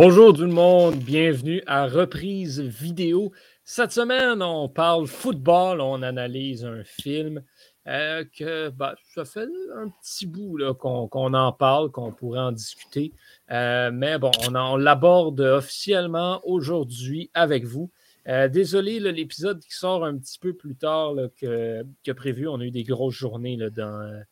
Bonjour 0.00 0.32
tout 0.32 0.42
le 0.42 0.46
monde, 0.46 0.94
bienvenue 0.94 1.60
à 1.66 1.88
Reprise 1.88 2.60
vidéo. 2.60 3.32
Cette 3.64 3.90
semaine, 3.90 4.44
on 4.44 4.68
parle 4.68 5.08
football, 5.08 5.80
on 5.80 6.02
analyse 6.02 6.64
un 6.64 6.84
film 6.84 7.42
euh, 7.88 8.24
que 8.32 8.68
bah, 8.68 8.94
ça 9.12 9.24
fait 9.24 9.48
un 9.74 9.88
petit 9.88 10.26
bout 10.26 10.56
qu'on 10.78 11.34
en 11.34 11.52
parle, 11.52 11.90
qu'on 11.90 12.12
pourrait 12.12 12.38
en 12.38 12.52
discuter. 12.52 13.12
Euh, 13.50 13.90
mais 13.92 14.18
bon, 14.18 14.30
on, 14.46 14.76
l'aborde 14.76 15.40
officiellement 15.40 16.42
aujourd'hui 16.44 17.32
avec 17.34 17.64
vous. 17.64 17.90
Euh, 18.28 18.46
désolé, 18.46 19.00
l'épisode 19.00 19.58
qui 19.58 19.74
sort 19.74 20.04
un 20.04 20.16
petit 20.16 20.38
peu 20.38 20.52
plus 20.52 20.76
tard 20.76 21.14
que, 21.40 22.12
prévu. 22.12 22.46
On 22.46 22.60
a 22.60 22.64
eu 22.64 22.70
des 22.70 22.84
grosses 22.84 23.16
journées 23.16 23.58
dans 23.72 24.22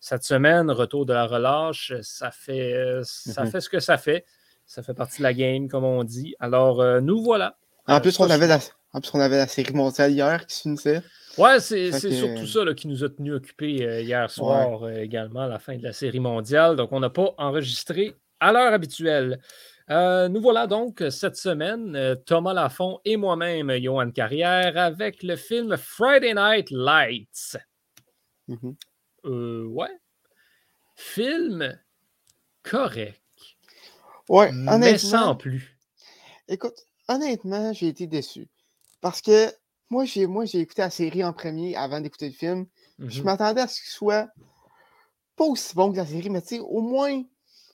cette 0.00 0.24
semaine. 0.24 0.70
Retour 0.70 1.06
de 1.06 1.14
la 1.14 1.26
relâche, 1.26 1.94
ça 2.02 2.30
fait, 2.30 3.00
ça 3.04 3.44
mm-hmm. 3.44 3.50
fait 3.50 3.60
ce 3.62 3.70
que 3.70 3.80
ça 3.80 3.96
fait. 3.96 4.26
Ça 4.66 4.82
fait 4.82 4.94
partie 4.94 5.18
de 5.18 5.24
la 5.24 5.34
game, 5.34 5.68
comme 5.68 5.84
on 5.84 6.04
dit. 6.04 6.34
Alors, 6.40 6.80
euh, 6.80 7.00
nous 7.00 7.22
voilà. 7.22 7.56
En 7.86 8.00
plus, 8.00 8.18
on 8.18 8.30
avait 8.30 8.46
la, 8.46 8.58
on 8.92 9.20
avait 9.20 9.36
la 9.36 9.46
série 9.46 9.74
mondiale 9.74 10.12
hier 10.12 10.46
qui 10.46 10.56
se 10.56 10.62
finissait. 10.62 11.02
Ouais, 11.36 11.60
c'est 11.60 11.92
surtout 11.92 12.46
ça 12.46 12.74
qui 12.74 12.88
nous 12.88 13.04
a 13.04 13.08
tenus 13.08 13.34
occupés 13.34 13.84
euh, 13.84 14.00
hier 14.00 14.30
soir 14.30 14.84
euh, 14.84 15.00
également, 15.00 15.40
à 15.40 15.48
la 15.48 15.58
fin 15.58 15.76
de 15.76 15.82
la 15.82 15.92
série 15.92 16.20
mondiale. 16.20 16.76
Donc, 16.76 16.92
on 16.92 17.00
n'a 17.00 17.10
pas 17.10 17.34
enregistré 17.38 18.14
à 18.40 18.52
l'heure 18.52 18.72
habituelle. 18.72 19.38
nous 19.88 20.40
voilà 20.40 20.66
donc 20.66 21.02
cette 21.10 21.36
semaine, 21.36 22.16
Thomas 22.24 22.54
Lafont 22.54 23.00
et 23.04 23.16
moi-même, 23.16 23.70
Johan 23.78 24.10
Carrière, 24.10 24.76
avec 24.76 25.22
le 25.22 25.36
film 25.36 25.76
Friday 25.76 26.34
Night 26.34 26.70
Lights. 26.70 27.58
Mm-hmm. 28.48 29.66
ouais. 29.66 29.98
Film 30.96 31.76
correct. 32.62 33.23
Ouais, 34.28 34.48
honnêtement. 34.48 34.78
Mais 34.78 34.98
sans 34.98 35.34
plus. 35.36 35.76
Écoute, 36.48 36.76
honnêtement, 37.08 37.72
j'ai 37.72 37.88
été 37.88 38.06
déçu. 38.06 38.48
Parce 39.00 39.20
que 39.20 39.52
moi, 39.90 40.04
j'ai 40.04 40.26
moi 40.26 40.44
j'ai 40.44 40.60
écouté 40.60 40.82
la 40.82 40.90
série 40.90 41.22
en 41.24 41.32
premier 41.32 41.76
avant 41.76 42.00
d'écouter 42.00 42.28
le 42.28 42.34
film. 42.34 42.66
Je 42.98 43.18
mhm. 43.20 43.26
m'attendais 43.26 43.60
à 43.60 43.68
ce 43.68 43.80
qu'il 43.80 43.90
soit 43.90 44.28
pas 45.36 45.44
aussi 45.44 45.74
bon 45.74 45.92
que 45.92 45.96
la 45.96 46.06
série, 46.06 46.30
mais 46.30 46.42
tu 46.42 46.48
sais, 46.48 46.58
au 46.60 46.80
moins, 46.80 47.22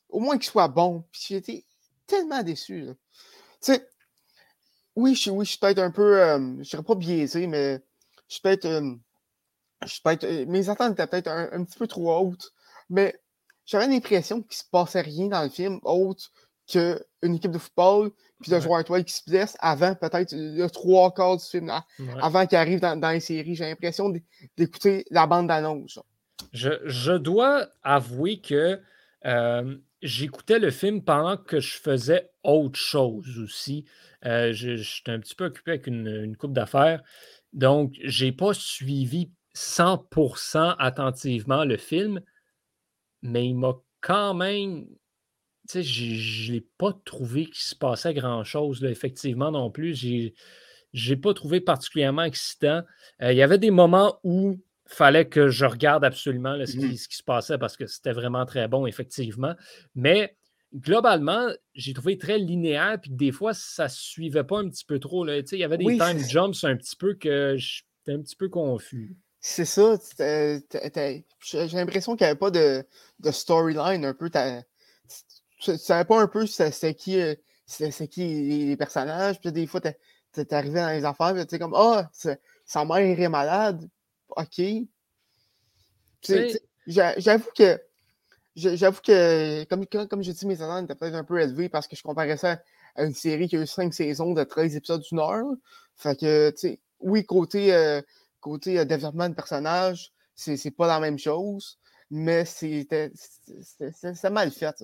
au 0.08 0.20
moins 0.20 0.38
qu'il 0.38 0.50
soit 0.50 0.68
bon. 0.68 1.04
Puis 1.12 1.26
j'ai 1.28 1.36
été 1.36 1.66
tellement 2.06 2.42
déçu. 2.42 2.86
Tu 2.86 3.72
sais, 3.72 3.88
oui, 4.96 5.14
je, 5.14 5.30
oui, 5.30 5.44
je 5.44 5.50
suis 5.50 5.58
peut-être 5.58 5.78
un 5.78 5.90
peu, 5.90 6.20
euh, 6.20 6.56
je 6.58 6.68
serais 6.68 6.82
pas 6.82 6.94
biaisé, 6.94 7.46
mais 7.46 7.80
je 8.28 8.34
suis 8.34 8.42
peut-être, 8.42 8.64
euh, 8.64 8.94
je 9.86 10.00
peut-être, 10.02 10.24
euh, 10.24 10.46
mes 10.46 10.68
attentes 10.68 10.92
étaient 10.92 11.06
peut-être 11.06 11.28
un, 11.28 11.64
petit 11.64 11.78
peu 11.78 11.86
trop 11.86 12.16
hautes. 12.18 12.52
Mais 12.88 13.19
j'avais 13.70 13.86
l'impression 13.86 14.42
qu'il 14.42 14.56
se 14.56 14.64
passait 14.70 15.00
rien 15.00 15.28
dans 15.28 15.42
le 15.42 15.48
film 15.48 15.78
autre 15.84 16.30
qu'une 16.66 17.34
équipe 17.34 17.52
de 17.52 17.58
football 17.58 18.10
puis 18.40 18.50
de 18.50 18.58
joueur 18.58 18.80
étoile 18.80 19.04
qui 19.04 19.12
se 19.12 19.28
blesse 19.28 19.56
avant 19.60 19.94
peut-être 19.94 20.32
le 20.32 20.66
trois 20.68 21.12
quarts 21.12 21.36
du 21.36 21.44
film, 21.44 21.70
avant 22.20 22.46
qu'il 22.46 22.56
arrive 22.56 22.80
dans, 22.80 23.12
les 23.12 23.20
séries. 23.20 23.54
J'ai 23.54 23.64
l'impression 23.64 24.12
d'écouter 24.56 25.04
la 25.10 25.26
bande 25.26 25.48
d'annonce. 25.48 25.98
Je, 26.52 27.16
dois 27.18 27.68
avouer 27.82 28.40
que 28.40 28.80
euh, 29.26 29.76
j'écoutais 30.00 30.58
le 30.58 30.70
film 30.70 31.02
pendant 31.02 31.36
que 31.36 31.60
je 31.60 31.76
faisais 31.76 32.30
autre 32.42 32.78
chose 32.78 33.38
aussi. 33.38 33.84
Euh, 34.24 34.52
J'étais 34.52 35.12
un 35.12 35.20
petit 35.20 35.34
peu 35.34 35.44
occupé 35.44 35.72
avec 35.72 35.86
une, 35.86 36.08
une 36.08 36.36
coupe 36.36 36.54
d'affaires. 36.54 37.02
Donc, 37.52 37.92
je 38.02 38.24
n'ai 38.24 38.32
pas 38.32 38.54
suivi 38.54 39.30
100% 39.54 40.76
attentivement 40.78 41.64
le 41.64 41.76
film, 41.76 42.20
mais 43.22 43.46
il 43.46 43.54
m'a 43.54 43.74
quand 44.00 44.34
même. 44.34 44.86
Tu 45.68 45.82
sais, 45.82 45.82
je 45.82 46.52
n'ai 46.52 46.66
pas 46.78 46.92
trouvé 47.04 47.46
qu'il 47.46 47.62
se 47.62 47.76
passait 47.76 48.14
grand-chose, 48.14 48.82
effectivement, 48.84 49.50
non 49.50 49.70
plus. 49.70 49.94
Je 49.94 51.10
n'ai 51.10 51.16
pas 51.16 51.34
trouvé 51.34 51.60
particulièrement 51.60 52.24
excitant. 52.24 52.82
Euh, 53.22 53.32
il 53.32 53.36
y 53.36 53.42
avait 53.42 53.58
des 53.58 53.70
moments 53.70 54.18
où 54.24 54.58
il 54.58 54.94
fallait 54.94 55.28
que 55.28 55.48
je 55.48 55.64
regarde 55.64 56.04
absolument 56.04 56.56
mmh 56.56 56.66
ce, 56.66 56.76
qui, 57.08 57.16
se 57.16 57.22
passait 57.22 57.58
parce 57.58 57.76
que 57.76 57.86
c'était 57.86 58.12
vraiment 58.12 58.46
très 58.46 58.66
bon, 58.66 58.86
effectivement. 58.86 59.54
Mais 59.94 60.36
globalement, 60.74 61.48
j'ai 61.74 61.92
trouvé 61.92 62.18
très 62.18 62.38
linéaire, 62.38 62.98
puis 63.00 63.10
des 63.10 63.30
fois, 63.30 63.54
ça 63.54 63.84
ne 63.84 63.90
suivait 63.90 64.44
pas 64.44 64.58
un 64.58 64.68
petit 64.68 64.84
peu 64.84 64.98
trop. 64.98 65.24
Là. 65.24 65.38
Il 65.38 65.58
y 65.58 65.64
avait 65.64 65.78
des 65.78 65.96
time 65.96 66.18
jumps 66.28 66.64
un 66.64 66.76
petit 66.76 66.96
peu 66.96 67.14
que 67.14 67.54
j'étais 67.56 68.12
un 68.12 68.22
petit 68.22 68.36
peu 68.36 68.48
confus. 68.48 69.16
C'est 69.40 69.64
ça. 69.64 69.96
J'ai 70.18 71.68
l'impression 71.72 72.14
qu'il 72.14 72.26
n'y 72.26 72.30
avait 72.30 72.38
pas 72.38 72.50
de, 72.50 72.84
de 73.20 73.30
storyline 73.30 74.04
un 74.04 74.14
peu. 74.14 74.30
Tu 75.60 75.78
savais 75.78 76.04
pas 76.04 76.20
un 76.20 76.28
peu 76.28 76.46
c'est 76.46 76.94
qui, 76.94 77.20
euh, 77.20 77.34
c'est 77.66 78.08
qui 78.08 78.66
les 78.66 78.76
personnages. 78.76 79.40
Puis 79.40 79.50
des 79.50 79.66
fois, 79.66 79.80
t'es 79.80 80.54
arrivé 80.54 80.80
dans 80.80 80.90
les 80.90 81.04
affaires, 81.04 81.34
tu 81.34 81.46
sais, 81.48 81.58
comme 81.58 81.74
Ah, 81.74 82.10
sa 82.64 82.84
mère 82.84 82.98
est 82.98 83.28
malade. 83.28 83.88
OK. 84.28 84.60
J'avoue 86.86 87.50
que. 87.56 87.80
J'avoue 88.56 89.00
que, 89.00 89.64
comme, 89.64 89.86
comme 89.86 90.22
je 90.22 90.32
dis, 90.32 90.46
mes 90.46 90.60
attentes 90.60 90.84
étaient 90.84 90.94
peut-être 90.96 91.14
un 91.14 91.24
peu 91.24 91.40
élevées 91.40 91.68
parce 91.68 91.86
que 91.86 91.96
je 91.96 92.02
comparais 92.02 92.36
ça 92.36 92.60
à 92.96 93.04
une 93.04 93.14
série 93.14 93.48
qui 93.48 93.56
a 93.56 93.62
eu 93.62 93.66
cinq 93.66 93.94
saisons 93.94 94.34
de 94.34 94.44
13 94.44 94.76
épisodes 94.76 95.00
d'une 95.00 95.20
heure. 95.20 95.46
Fait 95.96 96.18
que, 96.18 96.50
tu 96.50 96.56
sais, 96.58 96.80
oui, 97.00 97.24
côté, 97.24 97.72
euh, 97.72 98.02
côté 98.40 98.84
développement 98.84 99.28
de 99.28 99.34
personnage, 99.34 100.12
c'est 100.34 100.70
pas 100.70 100.86
la 100.86 101.00
même 101.00 101.18
chose, 101.18 101.78
mais 102.10 102.44
c'était 102.44 103.12
mal 104.30 104.50
fait. 104.50 104.74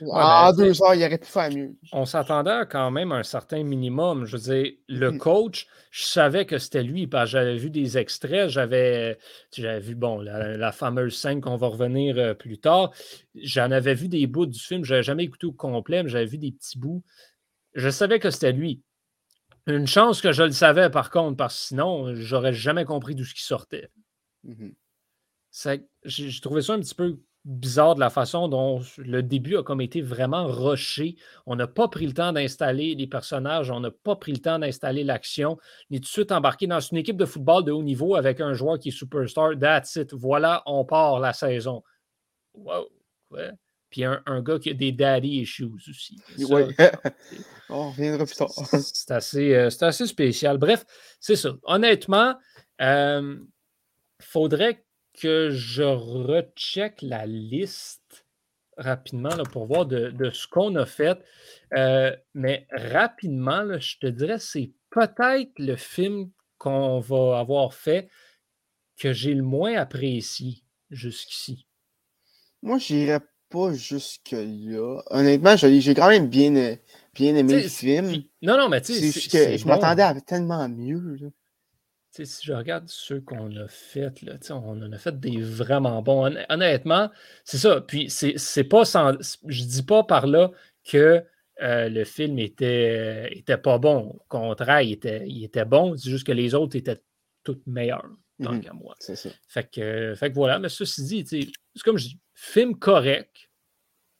en 0.00 0.50
ben, 0.50 0.56
deux 0.56 0.82
heures, 0.82 0.94
il 0.94 1.04
aurait 1.04 1.18
pu 1.18 1.26
faire 1.26 1.50
mieux. 1.50 1.76
On 1.92 2.04
s'attendait 2.06 2.62
quand 2.70 2.90
même 2.90 3.12
à 3.12 3.16
un 3.16 3.22
certain 3.22 3.62
minimum. 3.62 4.24
Je 4.24 4.36
veux 4.36 4.42
dire, 4.42 4.72
le 4.88 5.12
mmh. 5.12 5.18
coach, 5.18 5.66
je 5.90 6.04
savais 6.04 6.46
que 6.46 6.58
c'était 6.58 6.82
lui 6.82 7.06
parce 7.06 7.26
que 7.26 7.32
j'avais 7.32 7.56
vu 7.56 7.70
des 7.70 7.98
extraits, 7.98 8.48
j'avais 8.48 9.18
vu, 9.80 9.94
bon, 9.94 10.20
la, 10.20 10.72
fameuse 10.72 11.16
scène 11.16 11.40
qu'on 11.40 11.56
va 11.56 11.68
revenir 11.68 12.36
plus 12.38 12.58
tard. 12.58 12.92
J'en 13.34 13.70
avais 13.70 13.94
vu 13.94 14.08
des 14.08 14.26
bouts 14.26 14.46
du 14.46 14.58
film, 14.58 14.84
je 14.84 14.94
n'avais 14.94 15.02
jamais 15.02 15.24
écouté 15.24 15.46
au 15.46 15.52
complet, 15.52 16.02
mais 16.02 16.08
j'avais 16.08 16.26
vu 16.26 16.38
des 16.38 16.52
petits 16.52 16.78
bouts. 16.78 17.02
Je 17.74 17.88
savais 17.88 18.18
que 18.18 18.30
c'était 18.30 18.52
lui. 18.52 18.82
Une 19.70 19.86
chance 19.86 20.20
que 20.20 20.32
je 20.32 20.42
le 20.42 20.52
savais, 20.52 20.90
par 20.90 21.10
contre, 21.10 21.36
parce 21.36 21.56
que 21.56 21.66
sinon, 21.68 22.14
j'aurais 22.14 22.52
jamais 22.52 22.84
compris 22.84 23.14
d'où 23.14 23.24
ce 23.24 23.34
qui 23.34 23.42
sortait. 23.42 23.90
Mmh 24.44 24.70
j'ai 26.04 26.40
trouvé 26.40 26.62
ça 26.62 26.74
un 26.74 26.78
petit 26.80 26.94
peu 26.94 27.18
bizarre 27.44 27.94
de 27.94 28.00
la 28.00 28.10
façon 28.10 28.48
dont 28.48 28.82
le 28.98 29.22
début 29.22 29.56
a 29.56 29.62
comme 29.62 29.80
été 29.80 30.00
vraiment 30.00 30.46
rushé. 30.46 31.16
On 31.46 31.56
n'a 31.56 31.66
pas 31.66 31.88
pris 31.88 32.06
le 32.06 32.12
temps 32.12 32.32
d'installer 32.32 32.94
les 32.94 33.06
personnages, 33.06 33.70
on 33.70 33.80
n'a 33.80 33.90
pas 33.90 34.14
pris 34.14 34.32
le 34.32 34.38
temps 34.38 34.58
d'installer 34.58 35.02
l'action. 35.02 35.58
On 35.90 35.94
est 35.94 35.98
tout 35.98 36.02
de 36.02 36.06
suite 36.06 36.32
embarqué 36.32 36.66
dans 36.66 36.80
une 36.80 36.98
équipe 36.98 37.16
de 37.16 37.24
football 37.24 37.64
de 37.64 37.72
haut 37.72 37.82
niveau 37.82 38.14
avec 38.14 38.40
un 38.40 38.52
joueur 38.52 38.78
qui 38.78 38.88
est 38.88 38.92
superstar. 38.92 39.58
That's 39.58 39.96
it. 39.96 40.14
Voilà, 40.14 40.62
on 40.66 40.84
part 40.84 41.18
la 41.18 41.32
saison. 41.32 41.82
Wow. 42.54 42.88
Ouais. 43.30 43.50
Puis 43.90 44.04
un, 44.04 44.42
gars 44.42 44.58
qui 44.58 44.70
a 44.70 44.74
des 44.74 44.92
daddy 44.92 45.40
issues 45.40 45.68
aussi. 45.88 46.20
Oui. 46.38 46.62
on 47.68 47.90
reviendra 47.90 48.24
plus 48.24 48.36
tard. 48.36 48.50
C'est 48.50 49.10
assez, 49.10 49.54
euh, 49.54 49.68
assez, 49.80 50.06
spécial. 50.06 50.58
Bref, 50.58 50.84
c'est 51.18 51.36
ça. 51.36 51.56
Honnêtement, 51.64 52.36
il 52.78 52.86
euh, 52.86 53.36
faudrait 54.20 54.84
que 55.20 55.50
je 55.50 55.82
recheck 55.82 57.02
la 57.02 57.26
liste 57.26 58.24
rapidement 58.76 59.34
là, 59.34 59.42
pour 59.44 59.66
voir 59.66 59.86
de, 59.86 60.30
ce 60.32 60.46
qu'on 60.46 60.74
a 60.76 60.86
fait. 60.86 61.18
Euh, 61.74 62.14
mais 62.34 62.66
rapidement, 62.70 63.78
je 63.78 63.98
te 63.98 64.06
dirais, 64.06 64.38
c'est 64.38 64.72
peut-être 64.90 65.58
le 65.58 65.76
film 65.76 66.30
qu'on 66.58 67.00
va 67.00 67.38
avoir 67.38 67.74
fait 67.74 68.08
que 68.98 69.12
j'ai 69.12 69.34
le 69.34 69.42
moins 69.42 69.76
apprécié 69.76 70.62
jusqu'ici. 70.90 71.66
Moi, 72.62 72.78
j'irais 72.78 73.20
pas 73.50 73.72
jusque-là. 73.74 75.02
Honnêtement, 75.10 75.56
j'ai 75.56 75.94
quand 75.94 76.08
même 76.08 76.28
bien, 76.28 76.76
bien 77.14 77.36
aimé 77.36 77.62
le 77.62 77.68
film. 77.68 78.22
Non, 78.42 78.56
non, 78.56 78.68
mais 78.68 78.80
tu 78.80 78.94
sais. 78.94 79.58
Je 79.58 79.66
m'attendais 79.66 80.02
à 80.02 80.18
tellement 80.20 80.68
mieux. 80.68 81.32
Si 82.12 82.24
je 82.42 82.52
regarde 82.52 82.88
ceux 82.88 83.20
qu'on 83.20 83.54
a 83.56 83.68
fait, 83.68 84.22
là, 84.22 84.34
on 84.50 84.82
en 84.82 84.92
a 84.92 84.98
fait 84.98 85.18
des 85.18 85.40
vraiment 85.40 86.02
bons. 86.02 86.34
Honnêtement, 86.48 87.10
c'est 87.44 87.58
ça. 87.58 87.80
Puis 87.80 88.10
c'est 88.10 88.64
pas 88.64 88.84
sans. 88.84 89.12
Je 89.46 89.64
dis 89.64 89.82
pas 89.82 90.02
par 90.02 90.26
là 90.26 90.50
que 90.84 91.22
euh, 91.62 91.88
le 91.88 92.04
film 92.04 92.38
était, 92.38 93.32
était 93.36 93.58
pas 93.58 93.78
bon. 93.78 94.18
Au 94.18 94.24
contraire, 94.28 94.80
il 94.80 94.92
était, 94.92 95.24
il 95.26 95.44
était 95.44 95.64
bon. 95.64 95.96
C'est 95.96 96.10
juste 96.10 96.26
que 96.26 96.32
les 96.32 96.54
autres 96.54 96.74
étaient 96.76 97.00
toutes 97.44 97.66
meilleurs, 97.66 98.08
tant 98.42 98.58
qu'à 98.58 98.72
moi. 98.72 98.96
C'est 98.98 99.16
ça. 99.16 99.28
Fait 99.46 99.70
que, 99.70 100.14
fait 100.16 100.30
que 100.30 100.34
voilà. 100.34 100.58
Mais 100.58 100.68
ceci 100.68 101.04
dit, 101.04 101.24
c'est 101.26 101.82
comme 101.84 101.98
je 101.98 102.08
dis, 102.08 102.18
film 102.40 102.74
correct, 102.74 103.50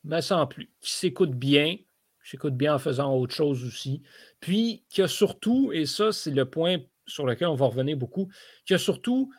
mais 0.03 0.21
sans 0.21 0.45
plus, 0.45 0.69
qui 0.79 0.91
s'écoute 0.91 1.31
bien, 1.31 1.77
qui 2.23 2.29
s'écoute 2.29 2.55
bien 2.55 2.75
en 2.75 2.79
faisant 2.79 3.15
autre 3.15 3.33
chose 3.33 3.65
aussi, 3.65 4.03
puis 4.39 4.83
qui 4.89 5.01
a 5.01 5.07
surtout, 5.07 5.71
et 5.73 5.87
ça 5.87 6.11
c'est 6.11 6.29
le 6.29 6.45
point 6.45 6.77
sur 7.07 7.25
lequel 7.25 7.47
on 7.47 7.55
va 7.55 7.65
revenir 7.65 7.97
beaucoup, 7.97 8.29
qui 8.65 8.75
a 8.75 8.77
surtout 8.77 9.31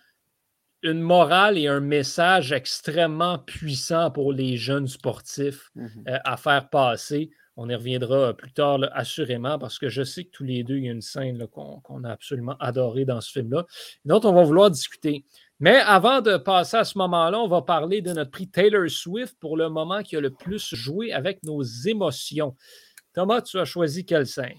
une 0.82 1.00
morale 1.00 1.58
et 1.58 1.69
un 1.69 1.79
message 1.79 2.50
extrêmement 2.50 3.38
puissant 3.38 4.11
pour 4.11 4.32
les 4.32 4.56
jeunes 4.56 4.88
sportifs 4.88 5.70
mmh 5.76 5.87
euh, 6.08 6.19
à 6.25 6.37
faire 6.37 6.69
passer. 6.69 7.31
On 7.56 7.69
y 7.69 7.75
reviendra 7.75 8.34
plus 8.34 8.52
tard, 8.52 8.81
assurément, 8.93 9.61
parce 9.61 9.79
que 9.79 9.88
je 9.88 10.02
sais 10.02 10.25
que 10.25 10.31
tous 10.31 10.44
les 10.44 10.64
deux, 10.64 10.79
il 10.79 10.87
y 10.87 10.88
a 10.88 10.93
une 10.93 11.02
scène 11.02 11.46
qu'on 11.46 12.02
a 12.02 12.11
absolument 12.11 12.56
adorée 12.58 13.05
dans 13.05 13.20
ce 13.20 13.31
film-là, 13.31 13.64
dont 14.06 14.20
on 14.25 14.32
va 14.32 14.43
vouloir 14.43 14.70
discuter. 14.70 15.25
Mais 15.62 15.76
avant 15.76 16.20
de 16.20 16.38
passer 16.38 16.76
à 16.76 16.82
ce 16.82 16.98
moment-là, 16.98 17.38
on 17.38 17.46
va 17.46 17.62
parler 17.62 18.02
de 18.02 18.12
notre 18.12 18.32
prix 18.32 18.48
Taylor 18.48 18.90
Swift 18.90 19.36
pour 19.38 19.56
le 19.56 19.68
moment 19.68 20.02
qui 20.02 20.16
a 20.16 20.20
le 20.20 20.32
plus 20.32 20.74
joué 20.74 21.12
avec 21.12 21.40
nos 21.44 21.62
émotions. 21.62 22.56
Thomas, 23.14 23.42
tu 23.42 23.60
as 23.60 23.64
choisi 23.64 24.04
quelle 24.04 24.26
scène? 24.26 24.58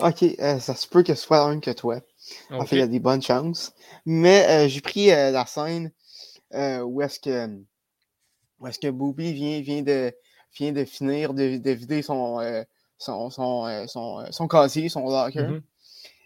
Ok, 0.00 0.22
euh, 0.22 0.58
ça 0.58 0.74
se 0.74 0.88
peut 0.88 1.02
que 1.02 1.14
ce 1.14 1.20
soit 1.20 1.42
un 1.42 1.60
que 1.60 1.70
toi. 1.72 2.00
En 2.50 2.64
fait, 2.64 2.76
il 2.76 2.78
y 2.78 2.82
a 2.82 2.86
des 2.86 2.98
bonnes 2.98 3.20
chances. 3.20 3.74
Mais 4.06 4.46
euh, 4.48 4.68
j'ai 4.68 4.80
pris 4.80 5.10
euh, 5.10 5.30
la 5.32 5.44
scène 5.44 5.92
où 6.54 7.02
est-ce 7.02 7.20
que 7.20 7.46
où 8.58 8.66
est-ce 8.66 8.78
que 8.78 8.88
Booby 8.88 9.34
vient, 9.34 9.60
vient, 9.60 9.82
de, 9.82 10.14
vient 10.56 10.72
de 10.72 10.84
finir 10.86 11.34
de, 11.34 11.70
vider 11.72 12.00
son, 12.00 12.40
son, 12.96 13.28
son, 13.28 13.86
son, 13.86 14.24
son, 14.30 14.48
casier, 14.48 14.88
son 14.88 15.10
locker. 15.10 15.42
Mm-hmm. 15.42 15.62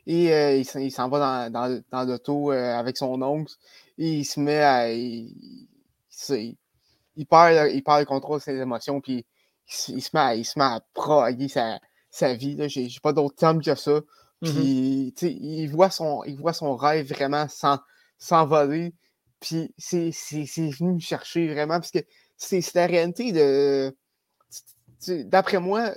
Et 0.07 0.61
il, 0.61 0.93
s'en 0.93 1.09
va 1.09 1.51
dans, 1.51 1.53
dans, 1.53 1.83
dans 1.91 2.05
l'auto 2.05 2.53
avec 2.53 2.97
son 2.97 3.21
oncle. 3.21 3.53
Il 3.99 4.25
se 4.25 4.41
met 4.41 4.61
à. 4.61 4.93
Il, 4.93 5.35
il, 7.17 7.27
perd, 7.27 7.71
il 7.73 7.83
perd 7.83 8.01
le 8.01 8.05
contrôle 8.07 8.39
de 8.39 8.45
ses 8.45 8.57
émotions. 8.57 9.01
Puis 9.01 9.27
il, 9.89 10.03
se 10.03 10.11
met 10.15 10.21
à, 10.21 10.35
il 10.35 10.45
se 10.45 10.59
met 10.59 10.65
à 10.65 10.81
proguer 10.95 11.49
sa, 11.49 11.81
sa 12.11 12.35
vie. 12.35 12.57
J'ai 12.69 12.89
pas 13.03 13.13
d'autre 13.13 13.37
terme 13.37 13.63
que 13.63 13.75
ça. 13.75 14.01
Puis, 14.43 15.15
il, 15.23 15.67
voit 15.69 15.91
son, 15.91 16.25
il 16.25 16.37
voit 16.37 16.53
son 16.53 16.75
rêve 16.75 17.09
vraiment 17.09 17.47
s'envoler. 18.19 18.93
Puis, 19.41 19.73
c'est 19.79 20.11
venu 20.11 20.95
me 20.95 21.01
chercher 21.01 21.53
vraiment, 21.53 21.75
parce 21.75 21.93
que 21.93 22.01
c'est 22.37 22.75
la 22.75 22.87
réalité 22.87 23.33
de. 23.33 23.97
D'après 25.25 25.59
moi, 25.59 25.93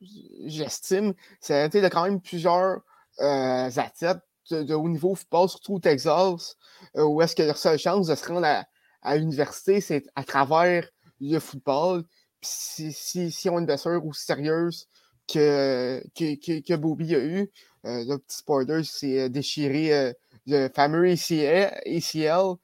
j'estime, 0.00 1.14
c'est 1.40 1.52
la 1.52 1.58
réalité 1.58 1.80
de 1.82 1.88
quand 1.88 2.04
même 2.04 2.20
plusieurs 2.20 2.80
euh, 3.20 3.70
athlètes 3.76 4.18
de, 4.50 4.74
haut 4.74 4.88
niveau 4.88 5.14
football, 5.14 5.48
surtout 5.48 5.74
au 5.74 5.80
Texas, 5.80 6.56
euh, 6.96 7.04
où 7.04 7.22
est-ce 7.22 7.34
que 7.36 7.42
leur 7.42 7.56
seule 7.56 7.78
chance 7.78 8.06
de 8.06 8.14
se 8.14 8.26
rendre 8.26 8.46
à, 8.46 8.64
à 9.02 9.16
l'université, 9.16 9.80
c'est 9.80 10.04
à 10.14 10.24
travers 10.24 10.88
le 11.20 11.38
football. 11.38 12.04
si, 12.42 12.92
si, 12.92 13.30
si 13.30 13.48
on 13.48 13.56
a 13.56 13.60
une 13.60 13.66
blessure 13.66 14.04
aussi 14.04 14.24
sérieuse 14.24 14.88
que, 15.26 16.02
que, 16.14 16.60
que, 16.60 16.74
Bobby 16.74 17.14
a 17.14 17.18
eu. 17.18 17.50
Euh, 17.86 18.04
le 18.06 18.18
petit 18.18 18.38
spoiler, 18.38 18.82
c'est 18.84 19.20
euh, 19.20 19.28
déchiré 19.28 20.12
le 20.46 20.68
fameux 20.68 21.10
ACL. 21.10 22.56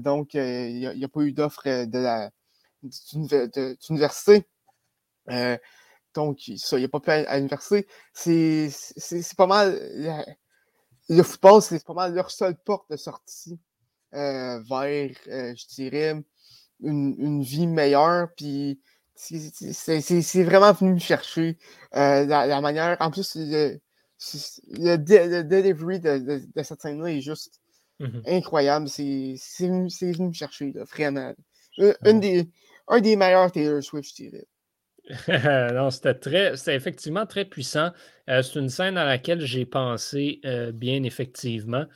donc, 0.00 0.34
il 0.34 0.78
n'y 0.78 1.04
a, 1.04 1.08
pas 1.08 1.20
eu 1.20 1.32
d'offre 1.32 1.84
de 1.84 1.98
la 1.98 2.30
d'université. 2.82 4.46
donc, 6.14 6.38
ça, 6.56 6.76
il 6.76 6.80
n'y 6.80 6.84
a 6.84 6.88
pas 6.88 7.00
pu 7.00 7.10
à, 7.10 7.36
l'université. 7.36 7.86
C'est 8.12 8.70
pas 9.36 9.46
mal. 9.46 10.36
Le 11.08 11.22
football, 11.22 11.62
c'est 11.62 11.84
pas 11.84 11.94
mal 11.94 12.14
leur 12.14 12.30
seule 12.30 12.56
porte 12.56 12.90
de 12.90 12.96
sortie 12.96 13.58
vers, 14.12 15.10
je 15.24 15.74
dirais, 15.74 16.14
une, 16.80 17.14
une 17.18 17.42
vie 17.42 17.66
meilleure. 17.66 18.28
Puis 18.36 18.80
c'est 19.16 20.44
vraiment 20.44 20.72
venu 20.72 20.94
me 20.94 20.98
chercher. 20.98 21.58
Euh, 21.94 22.24
la, 22.26 22.60
manière. 22.60 22.96
En 23.00 23.10
plus, 23.10 23.36
le, 23.36 23.80
le, 24.68 24.96
delivery 25.42 26.00
de, 26.00 26.18
de, 26.54 26.62
cette 26.62 26.82
scène-là 26.82 27.10
est 27.10 27.20
juste 27.20 27.60
mmh 28.00 28.20
incroyable. 28.26 28.88
C'est 28.88 29.36
venu, 29.60 29.88
venu 29.88 30.28
me 30.28 30.32
chercher, 30.32 30.72
vraiment. 30.92 31.32
Une, 32.04 32.20
des, 32.20 32.48
un 32.88 33.00
des 33.00 33.16
meilleurs 33.16 33.50
Taylor 33.52 33.82
Swift, 33.82 34.10
je 34.10 34.14
dirais. 34.22 34.46
non, 35.72 35.90
c'était 35.90 36.14
très, 36.14 36.56
c'était 36.56 36.74
effectivement 36.74 37.26
très 37.26 37.44
puissant. 37.44 37.92
Euh, 38.28 38.42
c'est 38.42 38.58
une 38.58 38.68
scène 38.68 38.98
à 38.98 39.04
laquelle 39.04 39.40
j'ai 39.40 39.64
pensé 39.64 40.40
euh, 40.44 40.72
bien 40.72 41.02
effectivement. 41.04 41.86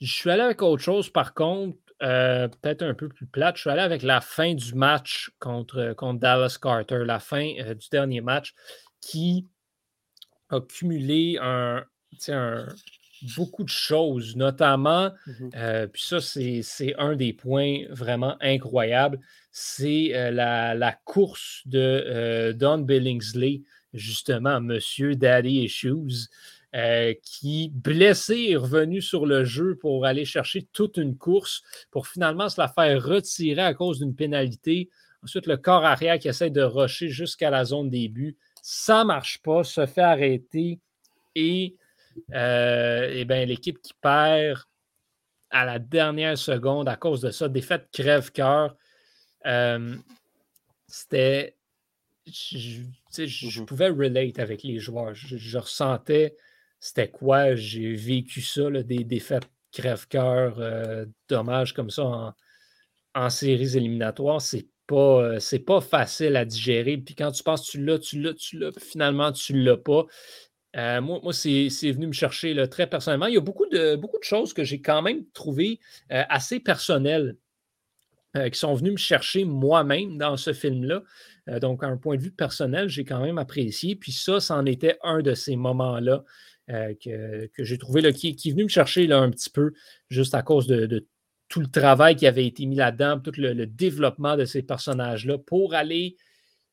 Je 0.00 0.12
suis 0.12 0.30
allé 0.30 0.42
avec 0.42 0.60
autre 0.60 0.82
chose, 0.82 1.08
par 1.08 1.32
contre, 1.32 1.78
euh, 2.02 2.48
peut-être 2.48 2.82
un 2.82 2.92
peu 2.92 3.08
plus 3.08 3.26
plate. 3.26 3.56
Je 3.56 3.62
suis 3.62 3.70
allé 3.70 3.80
avec 3.80 4.02
la 4.02 4.20
fin 4.20 4.54
du 4.54 4.74
match 4.74 5.30
contre, 5.38 5.94
contre 5.94 6.20
Dallas 6.20 6.58
Carter, 6.60 7.04
la 7.04 7.18
fin 7.18 7.54
du 7.54 7.88
dernier 7.90 8.20
match, 8.20 8.54
qui 9.00 9.46
a 10.50 10.60
cumulé 10.60 11.38
un, 11.40 11.84
beaucoup 13.36 13.64
de 13.64 13.68
choses, 13.68 14.36
notamment, 14.36 15.10
mmh 15.26 15.48
euh, 15.56 15.86
puis 15.86 16.02
ça, 16.02 16.20
c'est 16.20 16.94
un 16.98 17.16
des 17.16 17.32
points 17.32 17.84
vraiment 17.90 18.36
incroyables, 18.40 19.18
c'est 19.58 20.30
la, 20.32 20.98
course 21.04 21.62
de 21.64 22.52
Don 22.52 22.78
Billingsley, 22.78 23.62
justement, 23.94 24.60
Monsieur 24.60 25.14
Daddy 25.14 25.62
Issues. 25.62 26.28
Euh, 26.76 27.14
qui, 27.22 27.70
blessé, 27.72 28.48
est 28.50 28.56
revenu 28.56 29.00
sur 29.00 29.24
le 29.24 29.44
jeu 29.44 29.78
pour 29.80 30.04
aller 30.04 30.26
chercher 30.26 30.68
toute 30.74 30.98
une 30.98 31.16
course 31.16 31.62
pour 31.90 32.06
finalement 32.06 32.50
se 32.50 32.60
la 32.60 32.68
faire 32.68 33.02
retirer 33.02 33.62
à 33.62 33.72
cause 33.72 34.00
d'une 34.00 34.14
pénalité. 34.14 34.90
Ensuite, 35.22 35.46
le 35.46 35.56
corps 35.56 35.86
arrière 35.86 36.18
qui 36.18 36.28
essaie 36.28 36.50
de 36.50 36.60
rusher 36.60 37.08
jusqu'à 37.08 37.48
la 37.48 37.64
zone 37.64 37.88
début. 37.88 38.36
Ça 38.60 39.00
ne 39.00 39.06
marche 39.06 39.38
pas, 39.38 39.64
se 39.64 39.86
fait 39.86 40.02
arrêter 40.02 40.78
et, 41.34 41.76
euh, 42.34 43.08
eh 43.10 43.24
ben, 43.24 43.48
l'équipe 43.48 43.80
qui 43.80 43.94
perd 43.94 44.60
à 45.48 45.64
la 45.64 45.78
dernière 45.78 46.36
seconde 46.36 46.88
à 46.90 46.96
cause 46.96 47.22
de 47.22 47.30
ça, 47.30 47.48
défaite 47.48 47.88
crève-cœur. 47.90 48.76
Euh, 49.46 49.96
c'était. 50.86 51.56
Je, 52.26 52.82
je, 53.12 53.62
mmh 53.62 53.66
pouvais 53.66 53.88
relate 53.88 54.38
avec 54.40 54.64
les 54.64 54.80
joueurs. 54.80 55.14
je 55.14 55.58
ressentais 55.58 56.36
c'était 56.80 57.08
quoi. 57.08 57.54
J'ai 57.54 57.94
vécu 57.94 58.40
ça, 58.40 58.70
des 58.70 59.04
défaites 59.04 59.48
crève-cœur, 59.72 60.58
euh, 60.58 61.04
dommages 61.28 61.74
comme 61.74 61.90
ça 61.90 62.34
en, 63.14 63.30
séries 63.30 63.76
éliminatoires. 63.76 64.40
C'est 64.40 64.66
pas, 64.86 65.22
euh, 65.22 65.40
c'est 65.40 65.58
pas 65.58 65.80
facile 65.80 66.36
à 66.36 66.44
digérer. 66.44 66.96
Puis 66.98 67.14
quand 67.14 67.32
tu 67.32 67.42
penses 67.42 67.64
tu 67.64 67.84
l'as, 67.84 67.98
tu 67.98 68.20
l'as, 68.20 68.34
tu 68.34 68.58
l'as, 68.58 68.72
finalement 68.78 69.32
tu 69.32 69.60
l'as 69.62 69.76
pas. 69.76 70.06
Euh, 70.76 71.00
moi, 71.00 71.20
moi 71.22 71.32
c'est, 71.32 71.68
venu 71.68 72.06
me 72.08 72.12
chercher 72.12 72.54
là, 72.54 72.68
très 72.68 72.86
personnellement. 72.86 73.26
Il 73.26 73.34
y 73.34 73.38
a 73.38 73.40
beaucoup 73.40 73.66
de, 73.66 73.96
beaucoup 73.96 74.18
de 74.18 74.24
choses 74.24 74.52
que 74.52 74.64
j'ai 74.64 74.80
quand 74.80 75.02
même 75.02 75.24
trouvées 75.32 75.80
assez 76.10 76.60
personnelles 76.60 77.36
qui 78.52 78.58
sont 78.58 78.74
venues 78.74 78.92
me 78.92 78.96
chercher 78.96 79.44
moi-même 79.44 80.18
dans 80.18 80.36
ce 80.36 80.52
film-là. 80.52 81.02
donc, 81.60 81.82
un 81.84 81.96
point 81.96 82.16
de 82.16 82.22
vue 82.22 82.30
personnel, 82.30 82.88
j'ai 82.88 83.04
quand 83.04 83.20
même 83.20 83.38
apprécié. 83.38 83.96
Puis 83.96 84.12
ça, 84.12 84.40
c'en 84.40 84.66
était 84.66 84.98
un 85.02 85.20
de 85.20 85.34
ces 85.34 85.56
moments-là 85.56 86.24
euh, 86.68 86.94
que, 87.00 87.64
j'ai 87.64 87.78
trouvé, 87.78 88.00
là, 88.00 88.12
qui, 88.12 88.30
est 88.30 88.50
venu 88.50 88.64
me 88.64 88.68
chercher 88.68 89.06
là, 89.06 89.20
un 89.20 89.30
petit 89.30 89.50
peu, 89.50 89.72
juste 90.08 90.34
à 90.34 90.42
cause 90.42 90.66
de, 90.66 91.06
tout 91.48 91.60
le 91.60 91.70
travail 91.70 92.16
qui 92.16 92.26
avait 92.26 92.46
été 92.46 92.66
mis 92.66 92.74
là-dedans, 92.74 93.20
tout 93.20 93.32
le, 93.36 93.66
développement 93.66 94.36
de 94.36 94.44
ces 94.44 94.62
personnages-là 94.62 95.38
pour 95.38 95.74
aller 95.74 96.16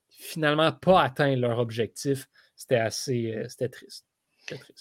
finalement 0.10 0.72
pas 0.72 1.04
atteindre 1.04 1.42
leur 1.42 1.60
objectif. 1.60 2.28
C'était 2.56 2.78
assez 2.78 3.36
euh, 3.36 3.48
c'était 3.48 3.70
triste. 3.70 4.08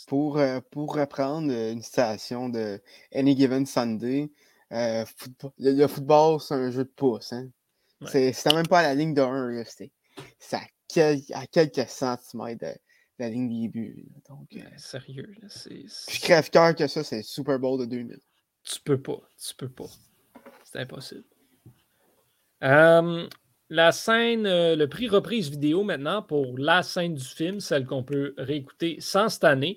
Pour, 0.07 0.39
euh, 0.39 0.61
pour 0.71 0.95
reprendre 0.95 1.53
une 1.53 1.83
citation 1.83 2.49
de 2.49 2.81
Any 3.15 3.37
Given 3.37 3.67
Sunday, 3.67 4.31
le, 4.73 5.87
football, 5.87 6.41
c'est 6.41 6.55
un 6.55 6.71
jeu 6.71 6.85
de 6.85 6.91
pouce. 6.91 7.33
Hein? 7.33 7.49
C'est 8.07 8.53
même 8.53 8.67
pas 8.67 8.81
à 8.81 8.83
la 8.83 8.95
ligne 8.95 9.15
de 9.15 9.21
1. 9.21 9.65
C'est 10.39 10.63
à, 11.33 11.47
quelques 11.47 11.89
centimètres 11.89 12.65
de, 12.65 12.75
la 13.19 13.29
ligne 13.29 13.49
des 13.49 13.69
buts. 13.69 14.09
Donc, 14.29 14.49
euh, 14.57 14.61
sérieux, 14.77 15.35
c'est. 15.49 15.85
Je 16.11 16.21
crève-cœur 16.21 16.75
que 16.75 16.87
ça, 16.87 17.05
c'est 17.05 17.23
Super 17.23 17.59
Bowl 17.59 17.79
de 17.81 17.85
2000. 17.85 18.19
Tu 18.65 18.81
peux 18.81 19.01
pas. 19.01 19.21
Tu 19.39 19.55
peux 19.55 19.69
pas. 19.69 19.87
C'est 20.65 20.81
impossible. 20.81 21.25
la 22.61 23.93
scène, 23.93 24.47
euh, 24.47 24.77
le 24.77 24.89
prix 24.89 25.09
reprise 25.09 25.51
vidéo 25.51 25.83
maintenant 25.85 26.23
pour 26.23 26.59
la 26.59 26.83
scène 26.83 27.15
du 27.15 27.25
film, 27.25 27.61
celle 27.61 27.87
qu'on 27.87 28.03
peut 28.03 28.35
réécouter 28.39 28.97
sans 29.01 29.29
cette 29.29 29.45
année. 29.45 29.77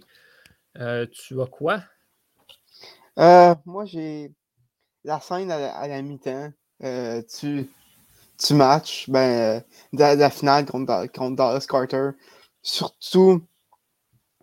Euh, 0.77 1.05
tu 1.11 1.41
as 1.41 1.47
quoi? 1.47 1.83
moi, 3.65 3.85
j'ai 3.85 4.31
la 5.05 5.19
scène 5.19 5.51
à 5.51 5.87
la, 5.87 6.01
mi-temps. 6.01 6.51
tu, 6.81 7.69
tu 8.37 8.53
matches 8.53 9.09
ben, 9.09 9.63
la, 9.93 10.29
finale 10.29 10.65
contre, 10.65 11.07
contre 11.13 11.35
Dallas 11.35 11.65
Carter 11.69 12.09
surtout 12.61 13.43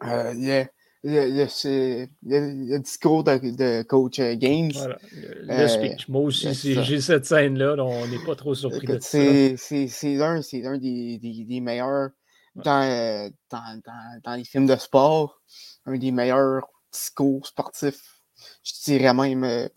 euh, 0.04 0.33
le, 0.35 0.64
le, 1.04 2.07
le, 2.23 2.78
discours 2.78 3.25
de, 3.25 3.83
coach 3.83 4.19
euh, 4.21 4.35
Games. 4.37 4.71
Voilà, 4.73 4.99
le, 5.12 5.50
euh, 5.50 5.69
speech. 5.69 6.09
Moi 6.09 6.23
aussi, 6.23 6.54
j'ai 6.54 7.00
cette 7.00 7.26
scène-là, 7.26 7.75
on 7.78 8.07
n'est 8.07 8.25
pas 8.25 8.37
trop 8.37 8.54
surpris 8.54 8.87
de 8.87 8.99
ça. 9.00 9.19
C'est 9.57 10.14
l'un 10.14 10.78
des, 10.78 11.19
des, 11.19 11.45
des, 11.45 11.61
meilleurs 11.61 12.11
dans, 12.54 13.31
dans, 13.50 13.81
dans, 14.25 14.35
les 14.35 14.45
films 14.45 14.66
de 14.66 14.76
sport, 14.76 15.40
un 15.87 15.97
des 15.97 16.12
meilleurs 16.12 16.66
discours 16.92 17.47
sportifs, 17.47 18.21
je 18.62 18.73
dirais 18.85 19.14
même 19.14 19.45
euh, 19.45 19.69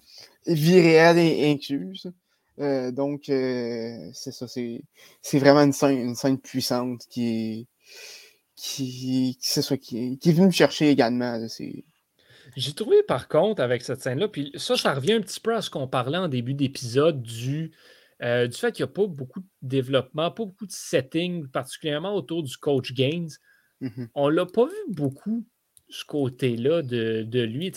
vie 0.48 0.80
réelle 0.80 1.18
et 1.18 1.52
incluse. 1.52 2.12
donc, 2.58 3.24
c'est 3.26 4.12
ça, 4.14 4.48
c'est 4.48 5.40
vraiment 5.40 5.62
une 5.62 5.74
scène, 5.74 5.98
une 5.98 6.16
scène 6.16 6.40
puissante 6.40 7.02
qui 7.10 7.28
est 7.28 7.68
qui, 8.56 9.38
qui, 9.42 9.62
qui, 9.80 10.18
qui 10.18 10.30
est 10.30 10.34
venu 10.34 10.48
me 10.48 10.52
chercher 10.52 10.90
également. 10.90 11.46
J'ai 12.56 12.74
trouvé 12.74 13.04
par 13.04 13.28
contre 13.28 13.62
avec 13.62 13.84
cette 13.84 14.02
scène-là, 14.02 14.28
puis 14.28 14.52
ça, 14.56 14.78
ça 14.78 14.94
revient 14.94 15.14
un 15.14 15.22
petit 15.22 15.40
peu 15.40 15.56
à 15.56 15.62
ce 15.62 15.70
qu'on 15.70 15.88
parlait 15.88 16.18
en 16.18 16.28
début 16.28 16.54
d'épisode 16.54 17.22
du, 17.22 17.72
euh, 18.22 18.48
du 18.48 18.58
fait 18.58 18.72
qu'il 18.72 18.86
n'y 18.86 18.92
a 18.92 18.94
pas 18.94 19.08
beaucoup 19.08 19.42
de 19.42 19.48
développement, 19.62 20.32
pas 20.32 20.46
beaucoup 20.46 20.66
de 20.66 20.72
setting, 20.72 21.48
particulièrement 21.48 22.16
autour 22.16 22.44
du 22.44 22.56
coach 22.58 22.94
Gaines. 22.94 23.32
Mm-hmm. 23.82 24.08
On 24.16 24.30
ne 24.30 24.36
l'a 24.36 24.46
pas 24.46 24.66
vu 24.66 24.94
beaucoup, 24.94 25.46
ce 25.90 26.06
côté-là 26.06 26.82
de, 26.82 27.44
lui. 27.44 27.74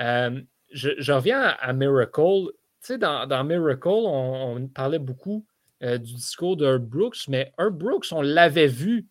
Euh, 0.00 0.40
je, 0.70 1.12
reviens 1.12 1.56
à, 1.60 1.72
Miracle. 1.72 2.52
Dans, 2.90 3.26
dans, 3.26 3.44
Miracle, 3.44 3.88
on, 3.88 4.68
parlait 4.68 4.98
beaucoup 4.98 5.44
euh, 5.82 5.98
du 5.98 6.14
discours 6.14 6.56
d'Herb 6.56 6.84
Brooks, 6.84 7.28
mais 7.28 7.52
Herb 7.58 7.76
Brooks, 7.76 8.06
on 8.12 8.22
l'avait 8.22 8.68
vu 8.68 9.08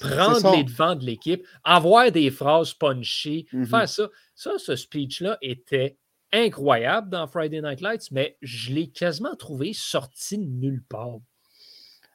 prendre 0.00 0.56
les 0.56 0.64
devants 0.64 0.94
de 0.94 1.04
l'équipe, 1.04 1.46
avoir 1.64 2.10
des 2.12 2.30
phrases 2.30 2.74
punchées, 2.74 3.46
mm-hmm. 3.52 3.66
faire 3.66 3.88
ça. 3.88 4.08
Ça, 4.34 4.52
ce 4.58 4.76
speech-là 4.76 5.38
était 5.40 5.96
incroyable 6.32 7.10
dans 7.10 7.26
Friday 7.26 7.60
Night 7.60 7.80
Lights, 7.80 8.10
mais 8.10 8.36
je 8.42 8.72
l'ai 8.72 8.88
quasiment 8.88 9.36
trouvé 9.36 9.72
sorti 9.74 10.38
de 10.38 10.44
nulle 10.44 10.82
part. 10.88 11.18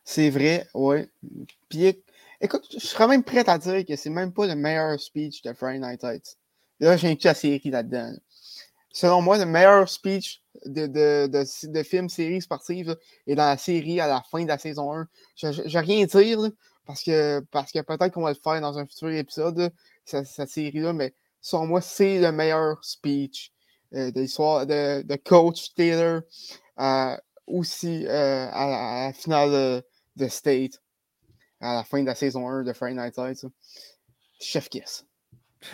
C'est 0.03 0.29
vrai, 0.29 0.67
oui. 0.73 0.99
Puis 1.69 2.03
écoute, 2.39 2.65
je 2.71 2.79
serais 2.79 3.07
même 3.07 3.23
prêt 3.23 3.47
à 3.47 3.57
dire 3.57 3.85
que 3.85 3.95
c'est 3.95 4.09
même 4.09 4.33
pas 4.33 4.47
le 4.47 4.55
meilleur 4.55 4.99
speech 4.99 5.41
de 5.41 5.53
Friday 5.53 5.79
Night 5.79 6.01
Lights. 6.01 6.37
Là, 6.79 6.95
j'ai 6.95 7.09
inclus 7.09 7.27
la 7.27 7.33
série 7.33 7.69
là-dedans. 7.69 8.13
Selon 8.91 9.21
moi, 9.21 9.37
le 9.37 9.45
meilleur 9.45 9.87
speech 9.87 10.41
de, 10.65 10.87
de, 10.87 11.27
de, 11.27 11.83
film, 11.83 12.09
série 12.09 12.41
sportive 12.41 12.97
est 13.27 13.35
dans 13.35 13.45
la 13.45 13.57
série 13.57 13.99
à 13.99 14.07
la 14.07 14.23
fin 14.29 14.41
de 14.43 14.47
la 14.47 14.57
saison 14.57 14.93
1. 14.93 15.07
Je 15.35 15.47
n'ai 15.47 15.79
rien 15.79 16.05
dire, 16.05 16.39
parce 16.85 17.03
que, 17.03 17.41
parce 17.51 17.71
que 17.71 17.79
peut-être 17.79 18.13
qu'on 18.13 18.23
va 18.23 18.31
le 18.31 18.39
faire 18.41 18.59
dans 18.61 18.77
un 18.77 18.85
futur 18.85 19.09
épisode, 19.09 19.71
cette, 20.05 20.49
série-là, 20.49 20.93
mais 20.93 21.13
selon 21.41 21.67
moi, 21.67 21.81
c'est 21.81 22.19
le 22.19 22.31
meilleur 22.31 22.83
speech 22.83 23.51
euh, 23.93 24.11
de 24.11 24.21
l'histoire 24.21 24.65
de, 24.65 25.01
de, 25.03 25.15
Coach 25.15 25.73
Taylor, 25.75 26.21
euh, 26.79 27.17
aussi 27.45 28.05
euh, 28.07 28.49
à, 28.51 29.07
la 29.07 29.13
finale 29.13 29.83
de, 30.15 30.27
State, 30.27 30.81
à 31.59 31.75
la 31.75 31.83
fin 31.83 32.01
de 32.01 32.07
la 32.07 32.15
saison 32.15 32.47
1 32.49 32.63
de 32.63 32.73
Friday 32.73 32.95
Night 32.95 33.17
Lights. 33.17 33.45
Chef 34.39 34.69
Kiss. 34.69 35.05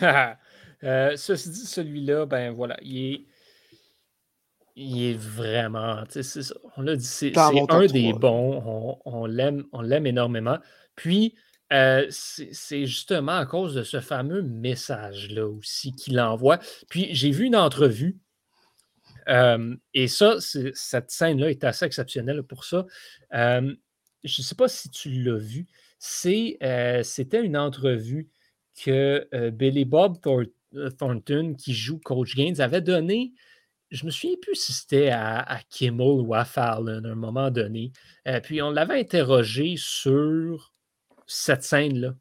ceci 1.16 1.50
dit, 1.50 1.66
celui-là, 1.66 2.26
ben 2.26 2.52
voilà, 2.52 2.76
il 2.82 3.14
est 3.14 3.26
il 4.76 5.10
est 5.10 5.16
vraiment, 5.16 6.02
on 6.76 6.82
l'a 6.82 6.96
dit, 6.96 7.04
c'est 7.04 7.36
un 7.38 7.86
des 7.86 8.12
bons. 8.12 8.62
On, 8.66 8.98
on 9.04 9.26
l'aime 9.26 10.06
énormément. 10.06 10.58
Puis, 10.96 11.34
euh, 11.72 12.06
c'est 12.10 12.86
justement 12.86 13.36
à 13.36 13.46
cause 13.46 13.74
de 13.74 13.82
ce 13.82 14.00
fameux 14.00 14.42
message-là 14.42 15.46
aussi 15.46 15.92
qu'il 15.94 16.20
envoie. 16.20 16.58
Puis, 16.88 17.08
j'ai 17.14 17.30
vu 17.30 17.46
une 17.46 17.56
entrevue, 17.56 18.18
euh, 19.28 19.76
et 19.94 20.08
ça, 20.08 20.36
cette 20.40 21.10
scène-là 21.10 21.50
est 21.50 21.64
assez 21.64 21.84
exceptionnelle 21.84 22.42
pour 22.42 22.64
ça. 22.64 22.84
Euh, 23.32 23.74
je 24.24 24.42
ne 24.42 24.44
sais 24.44 24.54
pas 24.56 24.68
si 24.68 24.90
tu 24.90 25.10
l'as 25.22 25.38
vu. 25.38 25.66
C'était 25.98 27.42
une 27.42 27.56
entrevue 27.56 28.28
que 28.84 29.50
Billy 29.50 29.84
Bob 29.84 30.20
Thornton, 30.20 30.50
qui 31.56 31.74
joue 31.74 31.98
Coach 31.98 32.34
Gaines, 32.34 32.60
avait 32.60 32.80
donné 32.80 33.32
je 33.90 34.04
me 34.04 34.10
souviens 34.10 34.36
plus 34.42 34.56
si 34.56 34.72
c'était 34.72 35.10
à, 35.10 35.60
Kimmel 35.70 36.20
ou 36.20 36.34
à 36.34 36.44
Fallon 36.44 37.04
à 37.04 37.08
un 37.08 37.14
moment 37.14 37.50
donné. 37.50 37.92
puis 38.42 38.60
on 38.60 38.70
l'avait 38.70 38.98
interrogé 38.98 39.74
sur 39.76 40.74
cette 41.26 41.62
scène-là. 41.62 42.14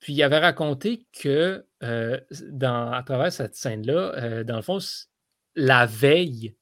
Puis 0.00 0.14
il 0.14 0.22
avait 0.22 0.38
raconté 0.38 1.06
que 1.12 1.66
euh, 1.82 2.18
à 2.62 3.02
travers 3.04 3.32
cette 3.32 3.54
scène-là, 3.54 4.14
euh, 4.16 4.44
dans 4.44 4.56
le 4.56 4.62
fond, 4.62 4.78
la 5.54 5.84
veille, 5.84 6.56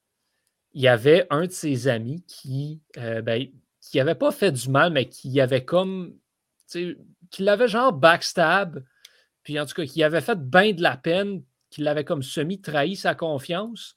il 0.73 0.83
y 0.83 0.89
avait 0.89 1.27
un 1.31 1.47
de 1.47 1.53
ses 1.53 1.87
amis 1.87 2.25
qui, 2.27 2.83
euh, 2.97 3.23
ben, 3.23 3.49
pas 4.19 4.33
fait 4.33 4.53
du 4.53 4.69
mal, 4.69 4.93
mais 4.93 5.09
qui 5.09 5.41
avait 5.41 5.65
comme, 5.65 6.17
qui 6.69 6.97
l'avait 7.39 7.69
genre 7.69 7.93
backstab, 7.93 8.83
puis 9.49 9.59
en 9.59 9.65
tout 9.65 9.73
cas, 9.73 9.87
qui 9.87 10.03
avait 10.03 10.21
fait 10.21 10.39
bien 10.39 10.75
de 10.75 10.83
la 10.83 10.99
peine, 10.99 11.43
qui 11.71 11.81
l'avait 11.81 12.05
comme 12.05 12.23
semi-trahi 12.23 12.97
sa 12.97 13.15
confiance. 13.15 13.95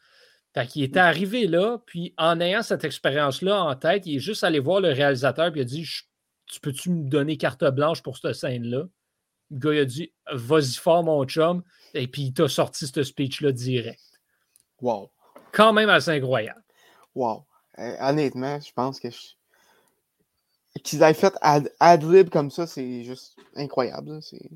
Fait 0.53 0.65
qu'il 0.65 0.81
était 0.81 1.01
arrivé 1.01 1.45
là, 1.45 1.79
puis 1.85 2.13
en 2.17 2.39
ayant 2.39 2.63
cette 2.63 2.85
expérience-là 2.85 3.61
en 3.61 3.75
tête, 3.75 4.05
il 4.05 4.15
est 4.15 4.19
juste 4.19 4.45
allé 4.45 4.59
voir 4.59 4.79
le 4.79 4.93
réalisateur, 4.93 5.51
puis 5.51 5.59
il 5.59 5.63
a 5.63 5.65
dit 5.65 5.83
Je 5.83 6.03
tu 6.45 6.61
peux-tu 6.61 6.89
me 6.91 7.03
donner 7.03 7.35
carte 7.35 7.65
blanche 7.65 8.01
pour 8.01 8.17
cette 8.17 8.35
scène-là? 8.35 8.85
Le 9.49 9.57
gars 9.59 9.73
il 9.73 9.79
a 9.79 9.83
dit 9.83 10.13
Vas-y 10.31 10.75
fort, 10.75 11.03
mon 11.03 11.25
chum. 11.25 11.63
Et 11.95 12.07
puis 12.07 12.21
il 12.21 12.33
t'a 12.33 12.47
sorti 12.47 12.87
ce 12.87 13.03
speech-là 13.03 13.51
direct. 13.51 14.21
Wow. 14.79 15.11
Quand 15.51 15.73
même 15.73 15.89
assez 15.89 16.11
incroyable. 16.11 16.63
Wow. 17.13 17.43
Euh, 17.77 17.93
honnêtement, 17.99 18.57
je 18.61 18.71
pense 18.71 19.01
que 19.01 19.09
qu'ils 20.81 21.01
aient 21.01 21.13
fait 21.13 21.33
ad-lib 21.41 22.29
comme 22.29 22.51
ça, 22.51 22.65
c'est 22.67 23.03
juste 23.03 23.35
incroyable. 23.57 24.23
C'est. 24.23 24.49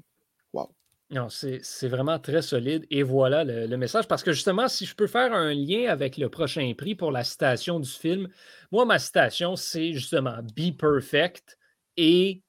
Non, 1.11 1.27
c'est 1.29 1.87
vraiment 1.87 2.17
très 2.17 2.41
solide. 2.41 2.87
Et 2.89 3.03
voilà 3.03 3.43
le, 3.43 3.77
message. 3.77 4.07
Parce 4.07 4.23
que 4.23 4.33
justement, 4.33 4.67
si 4.67 4.85
je 4.85 4.95
peux 4.95 5.05
faire 5.05 5.33
un 5.33 5.53
lien 5.53 5.87
avec 5.89 6.17
le 6.17 6.29
prochain 6.29 6.71
prix 6.75 6.95
pour 6.95 7.11
la 7.11 7.23
citation 7.23 7.79
du 7.79 7.89
film, 7.89 8.27
moi, 8.71 8.85
ma 8.85 8.97
citation, 8.97 9.55
c'est 9.55 9.93
justement 9.93 10.37
Be 10.55 10.75
Perfect 10.75 11.59
et 11.95 12.41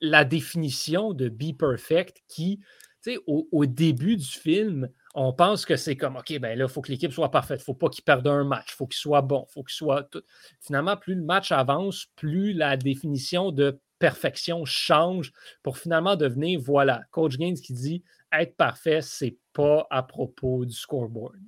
la 0.00 0.24
définition 0.24 1.12
de 1.12 1.28
Be 1.28 1.56
Perfect 1.58 2.22
qui, 2.28 2.60
tu 3.02 3.14
sais, 3.14 3.18
au, 3.26 3.66
début 3.66 4.16
du 4.16 4.24
film, 4.24 4.88
on 5.16 5.32
pense 5.32 5.66
que 5.66 5.74
c'est 5.76 5.96
comme, 5.96 6.16
OK, 6.16 6.38
ben 6.38 6.56
là, 6.56 6.66
il 6.66 6.70
faut 6.70 6.82
que 6.82 6.92
l'équipe 6.92 7.12
soit 7.12 7.32
parfaite. 7.32 7.58
Il 7.58 7.62
ne 7.62 7.64
faut 7.64 7.74
pas 7.74 7.88
qu'il 7.88 8.04
perde 8.04 8.26
un 8.28 8.44
match. 8.44 8.68
Il 8.70 8.76
faut 8.76 8.86
qu'il 8.86 8.98
soit 8.98 9.22
bon. 9.22 9.44
Il 9.50 9.52
faut 9.54 9.64
qu'il 9.64 9.74
soit 9.74 10.04
tout. 10.04 10.22
Finalement, 10.60 10.96
plus 10.96 11.16
le 11.16 11.24
match 11.24 11.50
avance, 11.50 12.06
plus 12.14 12.52
la 12.52 12.76
définition 12.76 13.50
de 13.50 13.80
perfection 14.04 14.66
change 14.66 15.32
pour 15.62 15.78
finalement 15.78 16.14
devenir, 16.14 16.60
voilà, 16.60 17.04
Coach 17.10 17.38
Gaines 17.38 17.58
qui 17.58 17.72
dit 17.72 18.02
être 18.32 18.54
parfait, 18.54 19.00
c'est 19.00 19.38
pas 19.54 19.86
à 19.88 20.02
propos 20.02 20.66
du 20.66 20.74
scoreboard. 20.74 21.38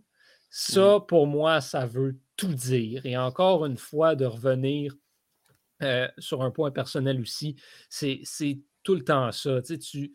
Ça, 0.48 0.96
mm. 0.96 1.06
pour 1.06 1.26
moi, 1.26 1.60
ça 1.60 1.84
veut 1.84 2.18
tout 2.34 2.54
dire. 2.54 3.04
Et 3.04 3.14
encore 3.14 3.66
une 3.66 3.76
fois, 3.76 4.14
de 4.14 4.24
revenir 4.24 4.94
euh, 5.82 6.08
sur 6.16 6.40
un 6.40 6.50
point 6.50 6.70
personnel 6.70 7.20
aussi, 7.20 7.56
c'est 7.90 8.22
tout 8.82 8.94
le 8.94 9.04
temps 9.04 9.30
ça. 9.32 9.60
Tu, 9.60 10.14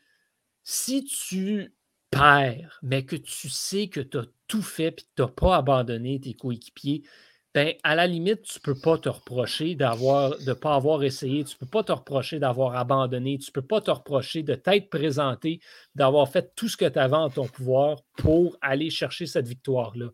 si 0.64 1.04
tu 1.04 1.76
perds, 2.10 2.80
mais 2.82 3.06
que 3.06 3.18
tu 3.18 3.50
sais 3.50 3.88
que 3.88 4.00
tu 4.00 4.18
as 4.18 4.26
tout 4.48 4.64
fait 4.64 4.88
et 4.88 4.96
que 4.96 5.02
tu 5.16 5.22
n'as 5.22 5.28
pas 5.28 5.58
abandonné 5.58 6.20
tes 6.20 6.34
coéquipiers, 6.34 7.04
ben, 7.54 7.74
à 7.84 7.96
la 7.96 8.08
limite, 8.08 8.44
tu 8.44 8.60
ne 8.60 8.74
peux 8.74 8.80
pas 8.80 8.98
te 8.98 9.10
reprocher 9.10 9.76
d'avoir, 9.76 10.38
de 10.38 10.46
ne 10.50 10.54
pas 10.54 10.76
avoir 10.76 11.04
essayé, 11.04 11.44
tu 11.44 11.56
ne 11.56 11.60
peux 11.60 11.70
pas 11.70 11.84
te 11.84 11.92
reprocher 11.92 12.40
d'avoir 12.40 12.76
abandonné, 12.78 13.38
tu 13.40 13.50
ne 13.50 13.54
peux 13.54 13.68
pas 13.68 13.82
te 13.82 13.92
reprocher 13.92 14.42
de 14.44 14.56
t'être 14.56 14.90
présenté, 14.90 15.60
d'avoir 15.94 16.30
fait 16.30 16.54
tout 16.56 16.70
ce 16.70 16.78
que 16.78 16.88
tu 16.88 16.98
avais 16.98 17.16
en 17.16 17.30
ton 17.30 17.48
pouvoir 17.48 17.98
pour 18.18 18.58
aller 18.62 18.90
chercher 18.90 19.26
cette 19.26 19.48
victoire-là. 19.48 20.08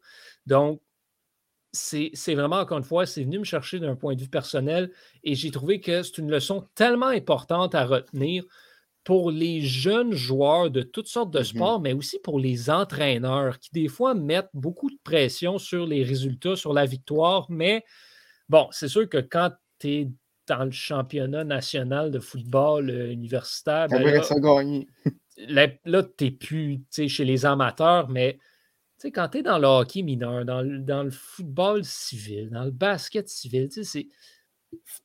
Donc, 0.47 0.81
c'est 1.73 2.33
vraiment, 2.33 2.57
encore 2.57 2.79
une 2.79 2.83
fois, 2.83 3.05
c'est 3.05 3.23
venu 3.23 3.39
me 3.39 3.43
chercher 3.43 3.79
d'un 3.79 3.95
point 3.95 4.15
de 4.15 4.21
vue 4.21 4.29
personnel 4.29 4.91
et 5.23 5.35
j'ai 5.35 5.51
trouvé 5.51 5.79
que 5.79 6.01
c'est 6.01 6.17
une 6.17 6.31
leçon 6.31 6.67
tellement 6.73 7.07
importante 7.07 7.75
à 7.75 7.85
retenir 7.85 8.45
pour 9.07 9.31
les 9.31 9.61
jeunes 9.61 10.11
joueurs 10.11 10.69
de 10.69 10.81
toutes 10.81 11.07
sortes 11.07 11.31
de 11.31 11.39
mmh 11.39 11.43
sports, 11.45 11.79
mais 11.79 11.93
aussi 11.93 12.19
pour 12.19 12.41
les 12.41 12.69
entraîneurs 12.69 13.57
qui, 13.57 13.69
des 13.71 13.87
fois, 13.87 14.13
mettent 14.13 14.49
beaucoup 14.53 14.89
de 14.89 14.97
pression 15.01 15.57
sur 15.57 15.87
les 15.87 16.03
résultats, 16.03 16.57
sur 16.57 16.73
la 16.73 16.85
victoire. 16.85 17.45
Mais 17.47 17.85
bon, 18.49 18.67
c'est 18.71 18.89
sûr 18.89 19.07
que 19.07 19.19
quand 19.19 19.53
tu 19.79 19.87
es 19.87 20.11
dans 20.45 20.65
le 20.65 20.71
championnat 20.71 21.45
national 21.45 22.11
de 22.11 22.19
football 22.19 22.89
euh, 22.89 23.09
universitaire, 23.09 23.87
ben 23.87 24.03
là, 24.03 25.67
là 25.85 26.03
tu 26.03 26.25
n'es 26.25 26.31
plus 26.31 26.81
chez 26.91 27.23
les 27.23 27.45
amateurs, 27.45 28.09
mais 28.09 28.37
quand 29.13 29.29
tu 29.29 29.37
es 29.37 29.41
dans 29.41 29.57
le 29.57 29.67
hockey 29.67 30.01
mineur, 30.01 30.43
dans 30.43 30.61
le, 30.61 31.11
football 31.11 31.85
civil, 31.85 32.49
dans 32.49 32.65
le 32.65 32.71
basket 32.71 33.29
civil, 33.29 33.69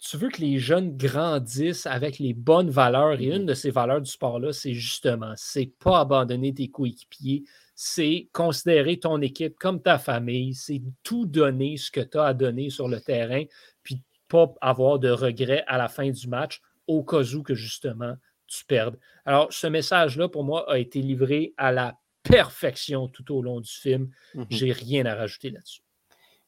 tu 0.00 0.16
veux 0.16 0.28
que 0.28 0.40
les 0.40 0.58
jeunes 0.58 0.96
grandissent 0.96 1.86
avec 1.86 2.18
les 2.18 2.34
bonnes 2.34 2.70
valeurs. 2.70 3.20
Et 3.20 3.26
une 3.26 3.44
mmh 3.44 3.46
de 3.46 3.54
ces 3.54 3.70
valeurs 3.70 4.00
du 4.00 4.10
sport-là, 4.10 4.52
c'est 4.52 4.74
justement, 4.74 5.32
c'est 5.36 5.72
pas 5.78 6.00
abandonner 6.00 6.52
tes 6.52 6.68
coéquipiers, 6.68 7.44
c'est 7.74 8.28
considérer 8.32 8.98
ton 8.98 9.20
équipe 9.20 9.58
comme 9.58 9.80
ta 9.80 9.98
famille, 9.98 10.54
c'est 10.54 10.82
tout 11.02 11.26
donner 11.26 11.76
ce 11.76 11.90
que 11.90 12.00
tu 12.00 12.18
as 12.18 12.24
à 12.24 12.34
donner 12.34 12.70
sur 12.70 12.88
le 12.88 13.00
terrain, 13.00 13.44
puis 13.82 14.02
pas 14.28 14.52
avoir 14.60 14.98
de 14.98 15.10
regrets 15.10 15.64
à 15.66 15.78
la 15.78 15.88
fin 15.88 16.10
du 16.10 16.28
match 16.28 16.60
au 16.86 17.04
cas 17.04 17.22
où 17.34 17.42
que 17.42 17.54
justement 17.54 18.14
tu 18.46 18.64
perdes. 18.64 18.98
Alors, 19.24 19.52
ce 19.52 19.66
message-là, 19.66 20.28
pour 20.28 20.44
moi, 20.44 20.70
a 20.70 20.78
été 20.78 21.00
livré 21.00 21.54
à 21.56 21.72
la 21.72 21.98
perfection 22.22 23.08
tout 23.08 23.34
au 23.34 23.42
long 23.42 23.60
du 23.60 23.70
film. 23.70 24.10
Mhm. 24.34 24.46
J'ai 24.50 24.72
rien 24.72 25.06
à 25.06 25.14
rajouter 25.14 25.50
là-dessus. 25.50 25.82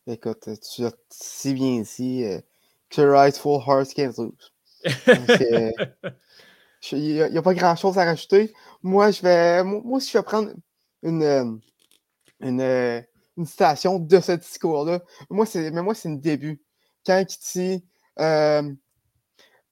Écoute, 0.06 0.48
tu 0.60 0.84
as 0.84 0.94
si 1.08 1.54
bien 1.54 1.80
dit 1.80 2.24
euh, 2.24 2.40
que 2.94 3.02
Rightful 3.02 3.60
Hearts 3.66 3.94
Can't 3.94 4.14
Lose. 4.18 4.52
Il 6.92 7.30
n'y 7.30 7.38
a, 7.38 7.42
pas 7.42 7.54
grand-chose 7.54 7.96
à 7.98 8.04
rajouter. 8.04 8.52
Moi, 8.82 9.10
je 9.10 9.22
vais. 9.22 9.64
Moi, 9.64 10.00
si 10.00 10.10
je 10.12 10.18
vais 10.18 10.24
prendre 10.24 10.52
une, 11.02 11.22
euh, 11.22 11.50
une, 12.40 12.60
euh, 12.60 13.00
une 13.38 13.46
citation 13.46 13.98
de 13.98 14.20
ce 14.20 14.32
discours-là, 14.32 15.00
moi, 15.30 15.46
c'est, 15.46 15.70
mais 15.70 15.82
moi, 15.82 15.94
c'est 15.94 16.10
une 16.10 16.20
début. 16.20 16.62
Quand 17.06 17.18
il 17.18 17.26
dit 17.52 17.84
euh, 18.20 18.70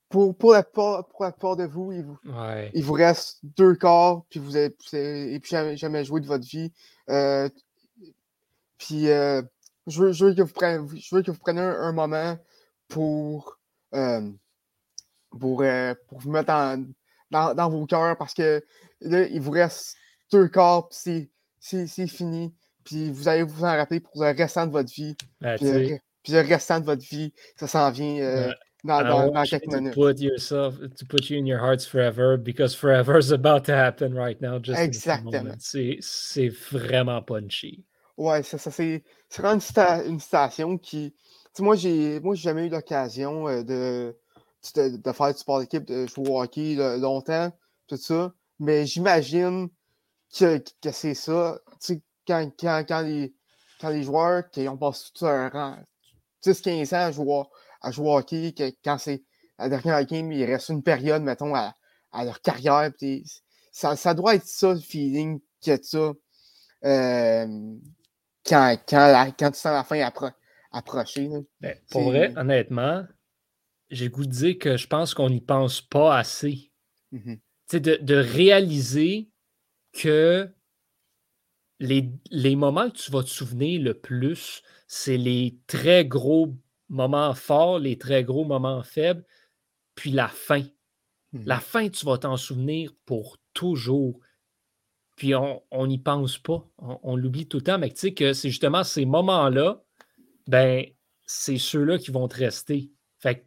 pour, 0.09 0.37
pour, 0.37 0.53
la, 0.53 0.63
pour, 0.63 1.05
la 1.21 1.33
plupart 1.33 1.57
de 1.57 1.65
vous, 1.65 1.93
il 1.93 2.05
vous, 2.05 2.19
il 2.75 2.83
vous 2.83 2.93
reste 2.95 3.41
deux 3.43 3.75
corps, 3.75 4.25
puis 4.31 4.41
vous 4.41 4.57
avez, 4.57 4.75
et 5.35 5.39
puis 5.39 5.51
jamais, 5.51 5.77
jamais 5.77 6.05
joué 6.05 6.21
de 6.21 6.27
votre 6.27 6.47
vie. 6.47 6.73
puis 8.79 9.09
je 9.87 10.01
veux, 10.01 10.13
je, 10.13 10.25
veux, 10.25 10.35
que 10.35 10.43
vous 10.43 10.53
preniez, 10.53 11.01
je 11.01 11.15
veux 11.15 11.23
que 11.23 11.31
vous 11.31 11.39
preniez 11.39 11.61
un, 11.61 11.93
moment 11.93 12.39
pour, 12.93 13.59
pour, 13.91 15.65
pour 16.09 16.19
vous 16.21 16.31
mettre 16.31 16.53
en, 16.53 16.85
dans, 17.33 17.71
vos 17.71 17.87
cœurs 17.87 18.17
parce 18.17 18.35
que 18.35 18.63
là, 19.01 19.27
il 19.27 19.41
vous 19.41 19.51
reste 19.51 19.97
deux 20.31 20.49
corps, 20.49 20.89
puis 20.89 21.31
c'est 21.59 22.07
fini. 22.07 22.55
Puis 22.85 23.11
vous 23.11 23.29
allez 23.29 23.43
vous 23.43 23.65
en 23.65 23.77
rappeler 23.77 24.01
pour 24.01 24.23
le 24.23 24.37
restant 24.37 24.67
de 24.67 24.73
votre 24.73 24.93
vie. 24.93 25.17
Ben, 25.41 25.57
puis, 25.57 26.33
le, 26.33 26.41
restant 26.41 26.81
de 26.81 26.85
votre 26.85 27.03
vie, 27.03 27.33
ça 27.57 27.67
s'en 27.67 27.91
vient 27.91 28.19
euh, 28.19 28.53
dans, 28.85 29.03
dans, 29.03 29.31
dans 29.31 29.43
quelques 29.45 29.73
minutes. 29.73 29.95
Put 29.95 30.21
yourself, 30.21 30.79
to 30.97 31.07
put 31.07 31.31
you 31.31 31.39
in 31.39 31.47
your 31.47 31.61
hearts 31.61 31.87
forever, 31.87 32.37
because 32.37 32.75
forever 32.75 33.19
is 33.19 33.33
about 33.33 33.65
to 33.67 33.73
happen 33.73 34.15
right 34.15 34.41
now. 34.41 34.59
Just 34.61 34.81
Exactement. 34.81 35.55
C'est 35.59 36.49
vraiment 36.71 37.23
punchy. 37.23 37.85
Ouais, 38.17 38.43
ça, 38.43 38.59
ça 38.59 38.71
c'est 38.71 39.05
vraiment 39.37 39.61
une, 39.61 40.13
une 40.13 40.21
citation 40.21 40.79
qui. 40.79 41.15
Moi, 41.59 41.77
j'ai 41.77 42.21
jamais 42.35 42.67
eu 42.67 42.69
l'occasion 42.71 43.49
euh, 43.49 43.63
de, 43.63 44.17
de, 44.77 45.13
faire 45.13 45.33
du 45.33 45.39
sport 45.39 45.61
d'équipe, 45.61 45.85
de 45.85 46.07
jouer 46.07 46.31
au 46.31 46.43
hockey 46.43 46.77
longtemps, 46.99 47.53
tout 47.87 47.97
ça. 47.97 48.33
Mais 48.59 48.87
j'imagine 48.87 49.69
que, 50.37 50.59
que 50.81 50.93
c'est 50.93 51.15
ça. 51.15 51.59
Quand, 52.27 52.51
quand, 52.59 52.85
quand, 52.89 53.01
les, 53.01 53.35
quand 53.81 53.91
les 53.91 54.03
joueurs 54.03 54.49
qui 54.51 54.69
ont 54.69 54.79
passé 54.79 55.11
tout 55.15 55.27
un 55.27 55.49
rang, 55.49 55.77
10-15 56.45 56.95
ans 56.95 57.07
à 57.07 57.13
jouer, 57.13 57.43
à 57.83 57.91
jouer 57.91 58.09
au 58.09 58.19
hockey, 58.19 58.53
que, 58.53 58.73
quand 58.85 58.99
c'est 58.99 59.23
la 59.59 59.69
dernière 59.69 60.05
game, 60.07 60.33
il 60.33 60.45
reste 60.45 60.71
une 60.71 60.83
période, 60.83 61.23
mettons, 61.23 61.55
à, 61.55 61.75
à 62.13 62.25
leur 62.25 62.41
carrière. 62.41 62.91
Ça, 63.73 63.97
ça 63.97 64.15
doit 64.15 64.37
être 64.37 64.47
ça, 64.47 64.73
le 64.73 64.81
feeling 64.81 65.41
que 65.65 65.77
tu 65.77 65.97
as 65.97 66.13
euh, 66.85 67.77
quand, 68.45 68.77
quand, 68.89 69.33
quand 69.39 69.51
tu 69.51 69.59
sens 69.59 69.73
la 69.73 69.85
fin 69.85 70.01
appro 70.01 70.27
approcher. 70.73 71.29
Ben, 71.61 71.77
pour 71.91 72.05
vrai, 72.05 72.33
honnêtement, 72.37 73.05
j'ai 73.91 74.09
goût 74.09 74.25
de 74.25 74.31
dire 74.31 74.59
que 74.59 74.77
je 74.77 74.87
pense 74.87 75.15
qu'on 75.15 75.31
n'y 75.31 75.41
pense 75.41 75.81
pas 75.81 76.17
assez. 76.17 76.71
Mmh 77.13 77.35
de, 77.73 77.97
de, 78.03 78.17
réaliser 78.17 79.31
que 79.95 80.47
les, 81.81 82.13
les, 82.31 82.55
moments 82.55 82.91
que 82.91 82.99
tu 82.99 83.11
vas 83.11 83.23
te 83.23 83.31
souvenir 83.31 83.81
le 83.81 83.95
plus, 83.95 84.63
c'est 84.87 85.17
les 85.17 85.59
très 85.67 86.05
gros 86.05 86.55
moments 86.91 87.33
forts, 87.33 87.79
les 87.79 87.97
très 87.97 88.25
gros 88.25 88.45
moments 88.45 88.83
faibles, 88.83 89.25
puis 89.95 90.11
la 90.11 90.29
fin. 90.29 90.65
Mmh 91.33 91.45
la 91.47 91.61
fin, 91.61 91.89
tu 91.89 92.05
vas 92.05 92.19
t'en 92.19 92.37
souvenir 92.37 92.93
pour 93.07 93.39
toujours. 93.55 94.21
Puis 95.17 95.35
on 95.35 95.87
n'y 95.87 95.99
pense 95.99 96.37
pas. 96.37 96.67
On, 96.79 97.17
l'oublie 97.17 97.47
tout 97.47 97.59
le 97.59 97.63
temps, 97.63 97.79
mais 97.79 97.91
tu 97.91 98.01
sais 98.01 98.15
que 98.15 98.33
c'est 98.33 98.51
justement 98.51 98.85
ces 98.85 99.05
moments-là, 99.05 99.83
ben, 100.53 100.85
c'est 101.25 101.57
ceux-là 101.57 101.97
qui 101.97 102.11
vont 102.11 102.29
te 102.29 102.37
rester. 102.37 102.91
Fait 103.21 103.39
que 103.39 103.45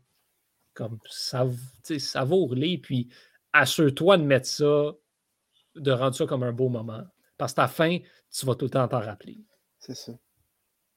comme 0.74 0.98
ça, 1.08 1.46
savoure-les, 2.00 2.80
puis 2.80 3.10
assure-toi 3.54 4.18
de 4.18 4.24
mettre 4.24 4.48
ça, 4.48 4.92
de 5.76 5.92
rendre 5.92 6.16
ça 6.16 6.26
comme 6.26 6.42
un 6.42 6.52
beau 6.52 6.68
moment. 6.68 7.04
Parce 7.38 7.54
que 7.54 7.62
à 7.62 7.66
la 7.66 7.68
fin, 7.68 8.00
tu 8.32 8.46
vas 8.48 8.56
tout 8.56 8.66
le 8.66 8.72
temps 8.72 8.88
t'en 8.88 9.02
rappeler. 9.02 9.38
C'est 9.78 9.94
ça. 9.94 10.14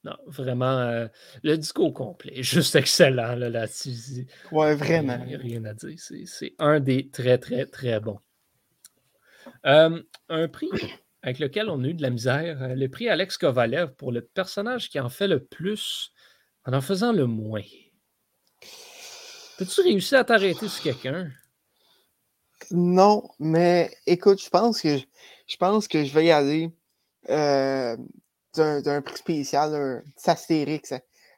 Non, 0.02 0.16
vraiment, 0.26 0.78
euh, 0.78 1.08
le 1.42 1.56
discours 1.58 1.92
complet, 1.92 2.42
juste 2.42 2.74
excellent 2.74 3.34
là, 3.34 3.50
là-dessus. 3.50 4.26
ouais, 4.50 4.74
vraiment. 4.76 5.18
Il 5.24 5.28
n'y 5.28 5.34
a 5.34 5.38
rien 5.38 5.64
à 5.66 5.74
dire. 5.74 5.98
C'est 5.98 6.54
un 6.58 6.80
des 6.80 7.10
très, 7.10 7.36
très, 7.36 7.66
très 7.66 8.00
bons. 8.00 8.20
Euh, 9.66 10.02
un 10.30 10.48
prix 10.48 10.70
avec 11.22 11.38
lequel 11.38 11.68
on 11.68 11.82
a 11.82 11.86
eu 11.86 11.94
de 11.94 12.02
la 12.02 12.10
misère, 12.10 12.62
euh, 12.62 12.74
le 12.74 12.88
prix 12.88 13.08
Alex 13.08 13.38
Kovalev 13.38 13.94
pour 13.94 14.12
le 14.12 14.22
personnage 14.22 14.88
qui 14.88 15.00
en 15.00 15.08
fait 15.08 15.28
le 15.28 15.44
plus 15.44 16.12
en 16.64 16.72
en 16.72 16.80
faisant 16.80 17.12
le 17.12 17.26
moins. 17.26 17.62
As-tu 19.60 19.80
réussi 19.80 20.14
à 20.14 20.24
t'arrêter 20.24 20.68
sur 20.68 20.82
quelqu'un? 20.82 21.30
Non, 22.70 23.28
mais 23.38 23.90
écoute, 24.06 24.42
je 24.42 24.50
pense 24.50 24.82
que 24.82 24.98
je 25.46 25.56
pense 25.56 25.88
que 25.88 26.04
je 26.04 26.12
vais 26.12 26.26
y 26.26 26.30
aller 26.30 26.70
euh, 27.30 27.96
d'un 28.54 29.02
prix 29.02 29.16
spécial, 29.16 29.74
un 29.74 30.02
Astérix. 30.24 30.92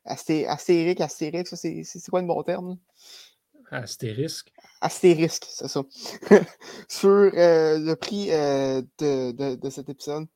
Astérix, 0.04 1.00
Astérix, 1.00 1.54
c'est 1.54 2.10
quoi 2.10 2.20
le 2.20 2.26
bon 2.26 2.42
terme? 2.42 2.78
Astérisque. 3.70 4.52
Astérisque, 4.80 5.46
c'est 5.48 5.68
ça. 5.68 5.82
Sur 6.88 7.10
euh, 7.10 7.78
le 7.78 7.94
prix 7.94 8.32
euh, 8.32 8.82
de, 8.98 9.54
de, 9.54 9.70
cet 9.70 9.88
épisode. 9.88 10.26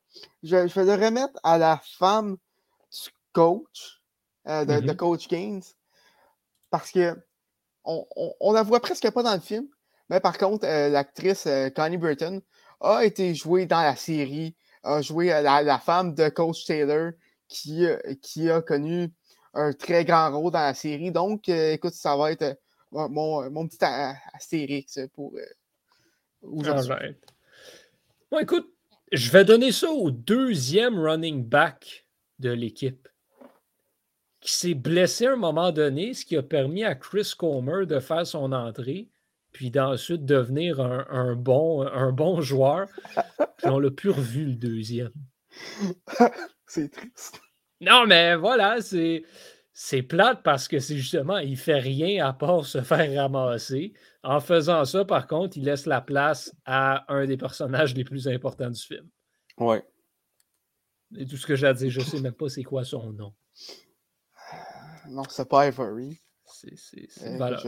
Je, 0.42 0.56
vais 0.56 0.84
le 0.84 1.04
remettre 1.04 1.38
à 1.42 1.58
la 1.58 1.80
femme 1.98 2.36
du 2.92 3.10
coach, 3.32 4.02
de, 4.46 4.64
de 4.64 4.92
mm-hmm. 4.92 4.96
Coach 4.96 5.28
Gaines. 5.28 5.62
Parce 6.70 6.90
que 6.90 7.16
on, 7.84 8.06
on, 8.40 8.52
la 8.52 8.62
voit 8.62 8.80
presque 8.80 9.10
pas 9.10 9.22
dans 9.22 9.34
le 9.34 9.40
film, 9.40 9.66
mais 10.10 10.20
par 10.20 10.38
contre, 10.38 10.66
euh, 10.66 10.88
l'actrice 10.88 11.46
euh, 11.46 11.70
Connie 11.70 11.96
Burton 11.98 12.40
a 12.80 13.04
été 13.04 13.34
jouée 13.34 13.66
dans 13.66 13.80
la 13.80 13.96
série, 13.96 14.56
a 14.82 15.00
joué 15.02 15.32
euh, 15.32 15.40
la, 15.40 15.62
la 15.62 15.78
femme 15.78 16.14
de 16.14 16.28
Coach 16.28 16.64
Taylor 16.66 17.12
qui, 17.48 17.86
qui 18.22 18.50
a 18.50 18.60
connu 18.62 19.12
un 19.52 19.72
très 19.72 20.04
grand 20.04 20.36
rôle 20.36 20.52
dans 20.52 20.60
la 20.60 20.74
série. 20.74 21.12
Donc, 21.12 21.48
écoute, 21.48 21.94
ça 21.94 22.16
va 22.16 22.32
être 22.32 22.58
mon, 22.94 23.50
mon 23.50 23.68
petit 23.68 23.84
astérix 24.32 24.98
pour 25.14 25.34
aujourd'hui. 26.42 27.16
Bon, 28.30 28.38
écoute, 28.38 28.72
je 29.12 29.30
vais 29.30 29.44
donner 29.44 29.72
ça 29.72 29.90
au 29.90 30.10
deuxième 30.10 30.98
running 30.98 31.44
back 31.44 32.06
de 32.38 32.50
l'équipe 32.50 33.08
qui 34.44 34.52
s'est 34.52 34.74
blessé 34.74 35.26
à 35.26 35.32
un 35.32 35.36
moment 35.36 35.72
donné, 35.72 36.12
ce 36.12 36.26
qui 36.26 36.36
a 36.36 36.42
permis 36.42 36.84
à 36.84 36.94
Chris 36.94 37.32
Comer 37.36 37.86
de 37.86 37.98
faire 37.98 38.26
son 38.26 38.52
entrée, 38.52 39.08
puis 39.52 39.70
d'ensuite 39.70 40.26
devenir 40.26 40.80
un, 40.80 41.34
bon, 41.34 41.82
un 41.82 42.12
bon 42.12 42.42
joueur. 42.42 42.86
Puis 43.56 43.68
on 43.68 43.78
l'a 43.78 43.90
plus 43.90 44.10
revu 44.10 44.44
le 44.44 44.56
deuxième. 44.56 45.12
c'est 46.66 46.90
triste. 46.90 47.40
Non, 47.80 48.04
mais 48.06 48.36
voilà, 48.36 48.82
c'est. 48.82 49.22
C'est 49.76 50.02
plate 50.02 50.44
parce 50.44 50.68
que 50.68 50.78
c'est 50.78 50.96
justement, 50.96 51.38
il 51.38 51.56
fait 51.56 51.80
rien 51.80 52.24
à 52.24 52.32
part 52.32 52.64
se 52.64 52.80
faire 52.80 53.22
ramasser. 53.22 53.92
En 54.22 54.38
faisant 54.38 54.84
ça, 54.84 55.04
par 55.04 55.26
contre, 55.26 55.56
il 55.56 55.64
laisse 55.64 55.86
la 55.86 56.00
place 56.00 56.54
à 56.64 57.12
un 57.12 57.26
des 57.26 57.36
personnages 57.36 57.92
les 57.92 58.04
plus 58.04 58.28
importants 58.28 58.70
du 58.70 58.80
film. 58.80 59.08
Ouais. 59.58 59.84
Et 61.16 61.26
tout 61.26 61.36
ce 61.36 61.44
que 61.44 61.56
j'ai 61.56 61.66
à 61.66 61.74
dire, 61.74 61.90
je 61.90 62.00
sais 62.00 62.20
même 62.20 62.34
pas 62.34 62.48
c'est 62.48 62.62
quoi 62.62 62.84
son 62.84 63.12
nom. 63.12 63.34
Non, 65.08 65.24
c'est 65.28 65.48
pas 65.48 65.66
Ivory. 65.66 66.20
C'est, 66.46 66.72
euh, 67.22 67.36
voilà. 67.36 67.60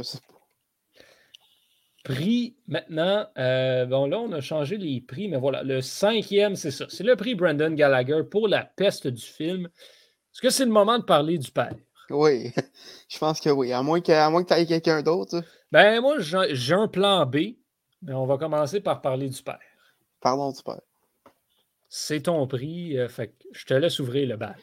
Prix 2.04 2.56
maintenant. 2.68 3.26
Euh, 3.36 3.84
bon, 3.86 4.06
là, 4.06 4.20
on 4.20 4.30
a 4.30 4.40
changé 4.40 4.76
les 4.76 5.00
prix, 5.00 5.26
mais 5.26 5.38
voilà. 5.38 5.64
Le 5.64 5.80
cinquième, 5.80 6.54
c'est 6.54 6.70
ça. 6.70 6.86
C'est 6.88 7.02
le 7.02 7.16
prix 7.16 7.34
Brandon 7.34 7.72
Gallagher 7.72 8.22
pour 8.30 8.46
la 8.46 8.64
peste 8.64 9.08
du 9.08 9.24
film. 9.24 9.66
Est-ce 9.66 10.40
que 10.40 10.50
c'est 10.50 10.64
le 10.64 10.70
moment 10.70 10.98
de 11.00 11.04
parler 11.04 11.36
du 11.36 11.50
père? 11.50 11.74
Oui, 12.10 12.52
je 13.08 13.18
pense 13.18 13.40
que 13.40 13.50
oui. 13.50 13.72
À 13.72 13.82
moins 13.82 14.00
que, 14.00 14.12
à 14.12 14.30
moins 14.30 14.44
que 14.44 14.54
tu 14.54 14.60
aies 14.60 14.66
quelqu'un 14.66 15.02
d'autre. 15.02 15.42
Ben, 15.72 16.00
moi, 16.00 16.16
j'ai 16.18 16.74
un 16.74 16.88
plan 16.88 17.26
B, 17.26 17.36
mais 18.02 18.14
on 18.14 18.26
va 18.26 18.38
commencer 18.38 18.80
par 18.80 19.00
parler 19.00 19.28
du 19.28 19.42
père. 19.42 19.58
Parlons 20.20 20.52
du 20.52 20.62
père. 20.62 20.80
C'est 21.88 22.22
ton 22.22 22.46
prix, 22.46 22.98
euh, 22.98 23.08
fait 23.08 23.34
je 23.52 23.64
te 23.64 23.74
laisse 23.74 23.98
ouvrir 24.00 24.28
le 24.28 24.36
bal. 24.36 24.56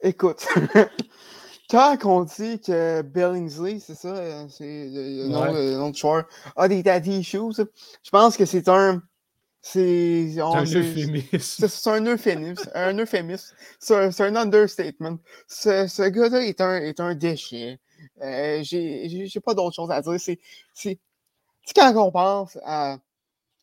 Écoute, 0.00 0.46
Quand 1.68 1.96
on 2.04 2.22
dit 2.22 2.60
que 2.60 3.02
Billingsley, 3.02 3.80
c'est 3.80 3.96
ça, 3.96 4.14
euh, 4.14 4.46
c'est 4.48 4.88
le, 4.88 5.26
nom, 5.26 5.90
de 5.90 5.96
joueur, 5.96 6.24
a 6.54 6.68
des 6.68 6.82
daddy 6.82 7.18
issues, 7.18 7.54
je 7.58 8.10
pense 8.10 8.36
que 8.36 8.44
c'est 8.44 8.68
un. 8.68 9.02
C'est 9.60 10.40
un 10.40 10.64
euphémisme. 10.64 11.68
C'est 11.68 11.90
un 11.90 12.06
euphémisme. 12.06 12.70
un 12.74 12.98
euphémisme. 12.98 13.54
C'est 13.80 14.20
un 14.20 14.36
understatement. 14.36 15.18
Ce, 15.48 15.86
ce 15.88 16.08
gars-là 16.08 16.44
est 16.44 16.60
un, 16.60 16.76
est 16.76 17.00
un 17.00 17.14
déchet. 17.14 17.80
Euh, 18.22 18.62
J'ai 18.62 19.40
pas 19.44 19.54
d'autre 19.54 19.74
chose 19.74 19.90
à 19.90 20.00
dire. 20.00 20.20
C'est 20.20 21.00
quand 21.74 21.96
on 21.96 22.12
pense 22.12 22.58
à, 22.64 22.98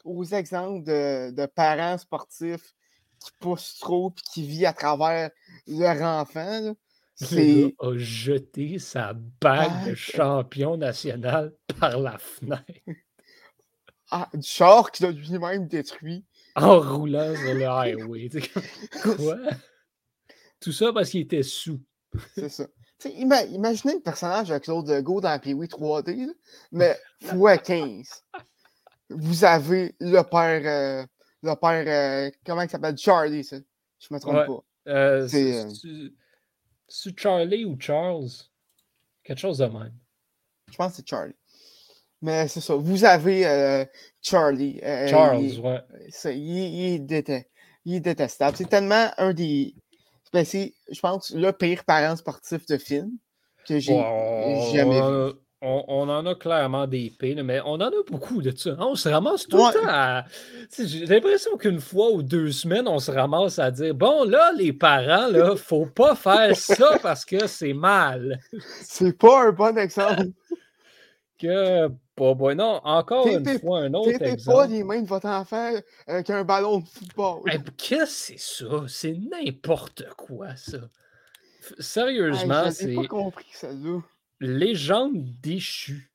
aux 0.03 0.25
exemples 0.25 0.83
de, 0.83 1.31
de, 1.31 1.45
parents 1.45 1.97
sportifs 1.97 2.73
qui 3.19 3.31
poussent 3.39 3.77
trop 3.79 4.09
et 4.11 4.21
qui 4.33 4.45
vivent 4.45 4.65
à 4.65 4.73
travers 4.73 5.29
leur 5.67 6.01
enfant, 6.01 6.75
C'est 7.15 7.73
a 7.79 7.97
jeté 7.97 8.79
sa 8.79 9.13
bague 9.13 9.89
de 9.89 9.95
champion 9.95 10.75
national 10.75 11.53
par 11.79 11.97
la 11.99 12.17
fenêtre. 12.17 12.63
Ah, 14.15 14.29
du 14.31 14.47
char 14.47 14.91
qui 14.91 15.03
a 15.03 15.09
lui-même 15.09 15.67
détruit. 15.67 16.23
En 16.55 16.79
roulant 16.79 17.35
sur 17.35 17.55
le 17.55 17.65
highway. 17.65 18.29
Quoi? 19.01 19.37
Tout 20.59 20.71
ça 20.71 20.93
parce 20.93 21.09
qu'il 21.09 21.21
était 21.21 21.41
sous. 21.41 21.81
C'est 22.35 22.49
ça. 22.49 22.67
imaginez 23.05 23.95
le 23.95 24.01
personnage 24.01 24.51
avec 24.51 24.65
Claude 24.65 24.87
Legault 24.87 25.19
dans 25.19 25.39
pee 25.39 25.55
3D, 25.55 26.29
mais 26.71 26.95
fois 27.23 27.57
15. 27.57 28.07
Vous 29.09 29.45
avez 29.45 29.95
le 29.99 30.21
père, 30.21 30.61
euh, 31.01 31.05
le 31.41 31.55
père, 31.55 32.27
euh, 32.27 32.31
comment 32.45 32.61
il 32.61 32.69
s'appelle? 32.69 32.95
Charlie, 32.95 33.43
ça. 33.43 33.57
Je 33.99 34.13
me 34.13 34.19
trompe 34.19 34.45
pas. 34.45 34.91
Euh, 34.91 35.27
c'est 35.27 35.65
c'est 36.87 37.19
Charlie 37.19 37.65
ou 37.65 37.75
Charles? 37.79 38.29
Quelque 39.23 39.39
chose 39.39 39.57
de 39.57 39.65
même. 39.65 39.97
Je 40.71 40.75
pense 40.75 40.91
que 40.91 40.97
c'est 40.97 41.07
Charlie. 41.07 41.35
Mais 42.23 42.47
c'est 42.47 42.61
ça. 42.61 42.75
Vous 42.75 43.05
avez 43.05 43.45
euh, 43.45 43.85
Charlie. 44.21 44.79
Euh, 44.81 45.07
Charles, 45.07 45.43
il, 45.43 45.59
ouais. 45.59 45.81
il, 46.25 46.95
est 47.95 47.99
détestable. 47.99 48.57
C'est 48.57 48.69
tellement 48.69 49.11
un 49.17 49.33
des. 49.33 49.75
Ben, 50.31 50.43
je 50.45 50.99
pense, 50.99 51.31
le 51.35 51.51
pire 51.51 51.83
parent 51.83 52.15
sportif 52.15 52.65
de 52.65 52.77
film 52.77 53.11
que 53.67 53.77
j'ai 53.77 53.93
jamais 54.73 55.01
vu 55.01 55.33
on, 55.65 56.09
en 56.09 56.25
a 56.25 56.35
clairement 56.35 56.87
des 56.87 57.13
P, 57.17 57.35
mais 57.41 57.61
on 57.65 57.75
en 57.75 57.81
a 57.87 58.03
beaucoup 58.09 58.41
de 58.41 58.53
ça. 58.55 58.75
On 58.79 58.95
se 58.95 59.07
ramasse 59.07 59.47
tout 59.47 59.57
le 59.57 59.73
temps 59.73 59.87
à. 59.87 60.25
J'ai 60.77 61.05
l'impression 61.05 61.55
qu'une 61.57 61.79
fois 61.79 62.11
ou 62.11 62.21
deux 62.21 62.51
semaines, 62.51 62.87
on 62.87 62.99
se 62.99 63.11
ramasse 63.11 63.59
à 63.59 63.71
dire 63.71 63.95
Bon, 63.95 64.25
là, 64.25 64.51
les 64.57 64.73
parents, 64.73 65.27
là, 65.27 65.55
faut 65.57 65.85
pas 65.85 66.15
faire 66.15 66.55
ça 66.55 66.99
parce 67.01 67.23
que 67.23 67.47
c'est 67.47 67.73
mal. 67.73 68.39
C'est 68.81 69.17
pas 69.17 69.47
un 69.47 69.51
bon 69.51 69.77
exemple. 69.77 70.27
que. 71.39 71.89
Pas 72.15 72.33
bon. 72.33 72.55
Non, 72.55 72.79
encore 72.83 73.27
une 73.27 73.59
fois, 73.59 73.79
un 73.79 73.93
autre 73.93 74.21
exemple. 74.21 74.57
pas 74.57 74.67
les 74.67 74.83
mains 74.83 75.01
de 75.01 75.07
votre 75.07 75.27
enfant 75.27 75.73
avec 76.05 76.29
un 76.29 76.43
ballon 76.43 76.79
de 76.79 76.87
football. 76.87 77.41
Qu'est-ce 77.77 78.31
que 78.31 78.37
c'est 78.37 78.39
ça? 78.39 78.85
C'est 78.87 79.13
n'importe 79.13 80.03
quoi, 80.15 80.55
ça. 80.55 80.77
Sérieusement, 81.79 82.69
c'est. 82.71 82.89
J'ai 82.89 82.95
pas 82.95 83.07
compris 83.07 83.47
ça, 83.51 83.71
là 83.71 83.99
légende 84.43 85.39
déchue. 85.41 86.11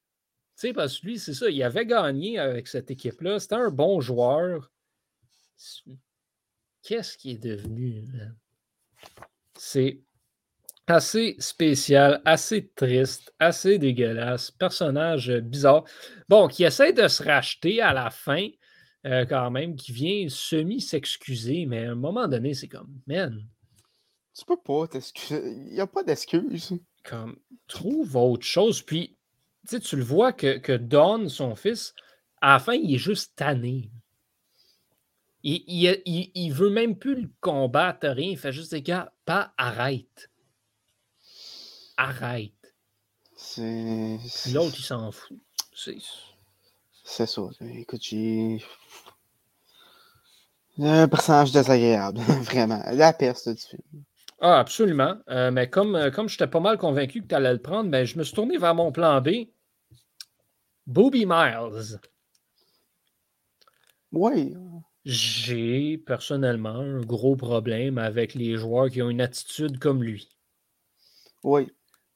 Tu 0.55 0.69
sais, 0.69 0.73
parce 0.73 0.99
que 0.99 1.07
lui, 1.07 1.19
c'est 1.19 1.35
ça, 1.35 1.49
il 1.49 1.63
avait 1.63 1.87
gagné 1.87 2.39
avec 2.39 2.69
cette 2.69 2.91
équipe-là. 2.91 3.39
C'était 3.41 3.55
un 3.55 3.71
bon 3.71 4.01
joueur. 4.01 4.71
Qu'est-ce 6.83 7.17
qui 7.17 7.33
est 7.33 7.43
devenu? 7.43 8.05
C'est 9.57 10.01
assez 10.91 11.37
spécial, 11.39 12.21
assez 12.25 12.69
triste, 12.75 13.33
assez 13.39 13.79
dégueulasse. 13.79 14.51
Personnage 14.51 15.31
bizarre. 15.41 15.85
Bon, 16.29 16.49
qui 16.49 16.65
essaie 16.65 16.93
de 16.93 17.07
se 17.09 17.23
racheter 17.23 17.81
à 17.81 17.93
la 17.93 18.11
fin, 18.11 18.49
euh, 19.07 19.25
quand 19.27 19.51
même, 19.51 19.77
qui 19.77 19.93
vient 19.93 20.27
semi-s'excuser, 20.29 21.67
mais 21.67 21.87
à 21.87 21.93
un 21.93 21.95
moment 21.95 22.27
donné, 22.29 22.55
c'est 22.55 22.69
comme, 22.69 23.01
man. 23.07 23.47
Tu 24.37 24.45
peux 24.45 24.57
pas 24.57 24.87
t'excuser. 24.89 25.51
Il 25.51 25.75
n'y 25.75 25.81
a 25.81 25.87
pas 25.87 26.03
d'excuse 26.03 26.79
comme, 27.05 27.37
trouve 27.67 28.17
autre 28.17 28.47
chose. 28.47 28.83
Puis, 28.83 29.17
tu 29.69 29.97
le 29.97 30.03
vois 30.03 30.33
que, 30.33 30.59
que 30.59 30.73
Don, 30.73 31.29
son 31.29 31.55
fils, 31.55 31.95
à 32.41 32.55
la 32.55 32.59
fin, 32.59 32.75
il 32.75 32.95
est 32.95 32.99
juste 32.99 33.35
tanné. 33.37 33.91
Il, 35.43 35.63
il, 35.67 36.31
il, 36.35 36.53
veut 36.53 36.71
même 36.71 36.97
plus 36.97 37.23
le 37.23 37.31
combattre, 37.41 38.09
rien. 38.09 38.31
Il 38.31 38.39
fait 38.39 38.53
juste 38.53 38.73
des 38.73 38.83
gars, 38.83 39.13
pas 39.25 39.53
arrête. 39.57 40.31
Arrête. 41.99 42.53
C'est. 43.37 44.19
L'autre, 44.53 44.77
il 44.79 44.85
s'en 44.85 45.11
fout. 45.11 45.37
C'est. 45.75 45.99
C'est 47.05 47.27
ça. 47.27 47.43
Écoute, 47.61 48.03
j'ai. 48.03 48.63
Un 50.79 51.09
personnage 51.09 51.51
désagréable, 51.51 52.21
vraiment. 52.43 52.81
La 52.93 53.13
peste 53.13 53.49
du 53.49 53.61
film. 53.61 53.83
Ah, 54.41 54.61
absolument. 54.61 55.17
Euh, 55.29 55.51
mais 55.51 55.69
comme, 55.69 55.97
euh, 55.97 56.13
comme 56.13 56.29
j'étais 56.29 56.47
pas 56.47 56.61
mal 56.61 56.79
convaincu 56.79 57.21
que 57.21 57.27
tu 57.27 57.35
allais 57.35 57.53
le 57.53 57.61
prendre, 57.61 57.91
ben, 57.91 58.05
je 58.05 58.17
me 58.17 58.23
suis 58.23 58.35
tourné 58.35 58.59
vers 58.59 58.77
mon 58.77 58.93
plan 58.93 59.21
B. 59.21 59.49
Booby 60.87 61.27
Miles. 61.27 61.99
Oui. 64.13 64.55
J'ai 65.05 65.99
personnellement 65.99 66.77
un 66.77 67.01
gros 67.01 67.35
problème 67.35 67.99
avec 67.99 68.35
les 68.35 68.57
joueurs 68.57 68.89
qui 68.89 69.03
ont 69.03 69.11
une 69.11 69.21
attitude 69.21 69.81
comme 69.81 70.05
lui. 70.05 70.29
Oui. 71.43 71.73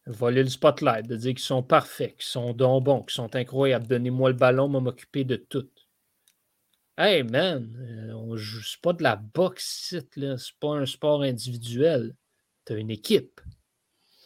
Voler 0.07 0.43
le 0.43 0.49
spotlight, 0.49 1.07
de 1.07 1.17
dire 1.17 1.35
qu'ils 1.35 1.45
sont 1.45 1.63
parfaits, 1.63 2.17
qu'ils 2.17 2.25
sont 2.25 2.53
donc 2.53 2.85
bons, 2.85 3.03
qu'ils 3.03 3.15
sont 3.15 3.37
incroyables. 3.37 3.87
Donnez-moi 3.87 4.31
le 4.31 4.37
ballon, 4.37 4.69
m'occuper 4.69 5.25
de 5.25 5.37
tout. 5.37 5.69
Hey 6.99 7.23
man, 7.23 7.75
euh, 7.81 8.13
on 8.13 8.37
joue 8.37 8.61
pas 8.83 8.93
de 8.93 9.03
la 9.03 9.17
boxe 9.17 9.95
là, 10.17 10.37
c'est 10.37 10.59
pas 10.61 10.75
un 10.75 10.87
sport 10.87 11.23
individuel. 11.23 12.15
Tu 12.67 12.73
as 12.73 12.77
une 12.77 12.91
équipe. 12.91 13.41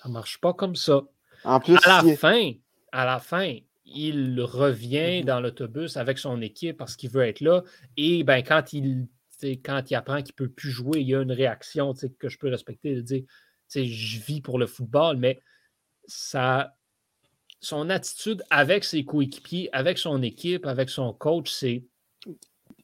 Ça 0.02 0.08
marche 0.08 0.40
pas 0.40 0.52
comme 0.52 0.76
ça. 0.76 1.02
En 1.44 1.60
plus, 1.60 1.78
à 1.84 2.02
la 2.02 2.16
fin, 2.16 2.52
à 2.92 3.04
la 3.04 3.18
fin, 3.20 3.56
il 3.84 4.40
revient 4.40 5.20
mm-hmm. 5.20 5.24
dans 5.24 5.40
l'autobus 5.40 5.96
avec 5.96 6.18
son 6.18 6.40
équipe 6.40 6.76
parce 6.78 6.96
qu'il 6.96 7.10
veut 7.10 7.24
être 7.24 7.40
là. 7.40 7.62
Et 7.96 8.24
ben, 8.24 8.42
quand 8.42 8.72
il 8.72 9.08
quand 9.62 9.90
il 9.90 9.94
apprend 9.94 10.22
qu'il 10.22 10.32
ne 10.38 10.46
peut 10.46 10.48
plus 10.48 10.70
jouer, 10.70 11.00
il 11.00 11.08
y 11.08 11.14
a 11.14 11.20
une 11.20 11.32
réaction 11.32 11.92
que 12.18 12.28
je 12.28 12.38
peux 12.38 12.48
respecter 12.48 12.94
de 12.94 13.00
dire 13.02 13.24
je 13.74 14.20
vis 14.20 14.40
pour 14.40 14.58
le 14.58 14.66
football, 14.66 15.16
mais 15.16 15.40
ça, 16.06 16.74
son 17.60 17.90
attitude 17.90 18.42
avec 18.50 18.84
ses 18.84 19.04
coéquipiers, 19.04 19.68
avec 19.72 19.98
son 19.98 20.22
équipe, 20.22 20.66
avec 20.66 20.90
son 20.90 21.12
coach, 21.12 21.50
c'est 21.50 21.84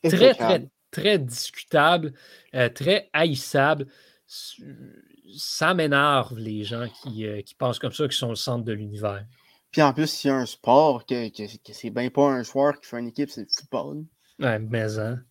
très, 0.02 0.34
très, 0.34 0.68
très 0.90 1.18
discutable, 1.18 2.12
euh, 2.54 2.68
très 2.68 3.08
haïssable. 3.12 3.86
Ça 4.26 5.74
m'énerve 5.74 6.38
les 6.38 6.64
gens 6.64 6.86
euh, 7.06 7.42
qui, 7.42 7.54
pensent 7.54 7.78
comme 7.78 7.92
ça, 7.92 8.08
qui 8.08 8.16
sont 8.16 8.30
le 8.30 8.36
centre 8.36 8.64
de 8.64 8.72
l'univers. 8.72 9.24
Puis 9.70 9.82
en 9.82 9.92
plus, 9.92 10.08
s'il 10.08 10.28
y 10.28 10.30
a 10.30 10.36
un 10.36 10.46
sport, 10.46 11.06
que, 11.06 11.30
c'est 11.72 11.90
bien 11.90 12.10
pas 12.10 12.28
un 12.28 12.42
joueur 12.42 12.78
qui 12.80 12.88
fait 12.88 12.98
une 12.98 13.08
équipe, 13.08 13.30
c'est 13.30 13.42
le 13.42 13.48
football. 13.48 14.04
Ouais, 14.38 14.58
mais 14.58 14.98
hein. 14.98 15.22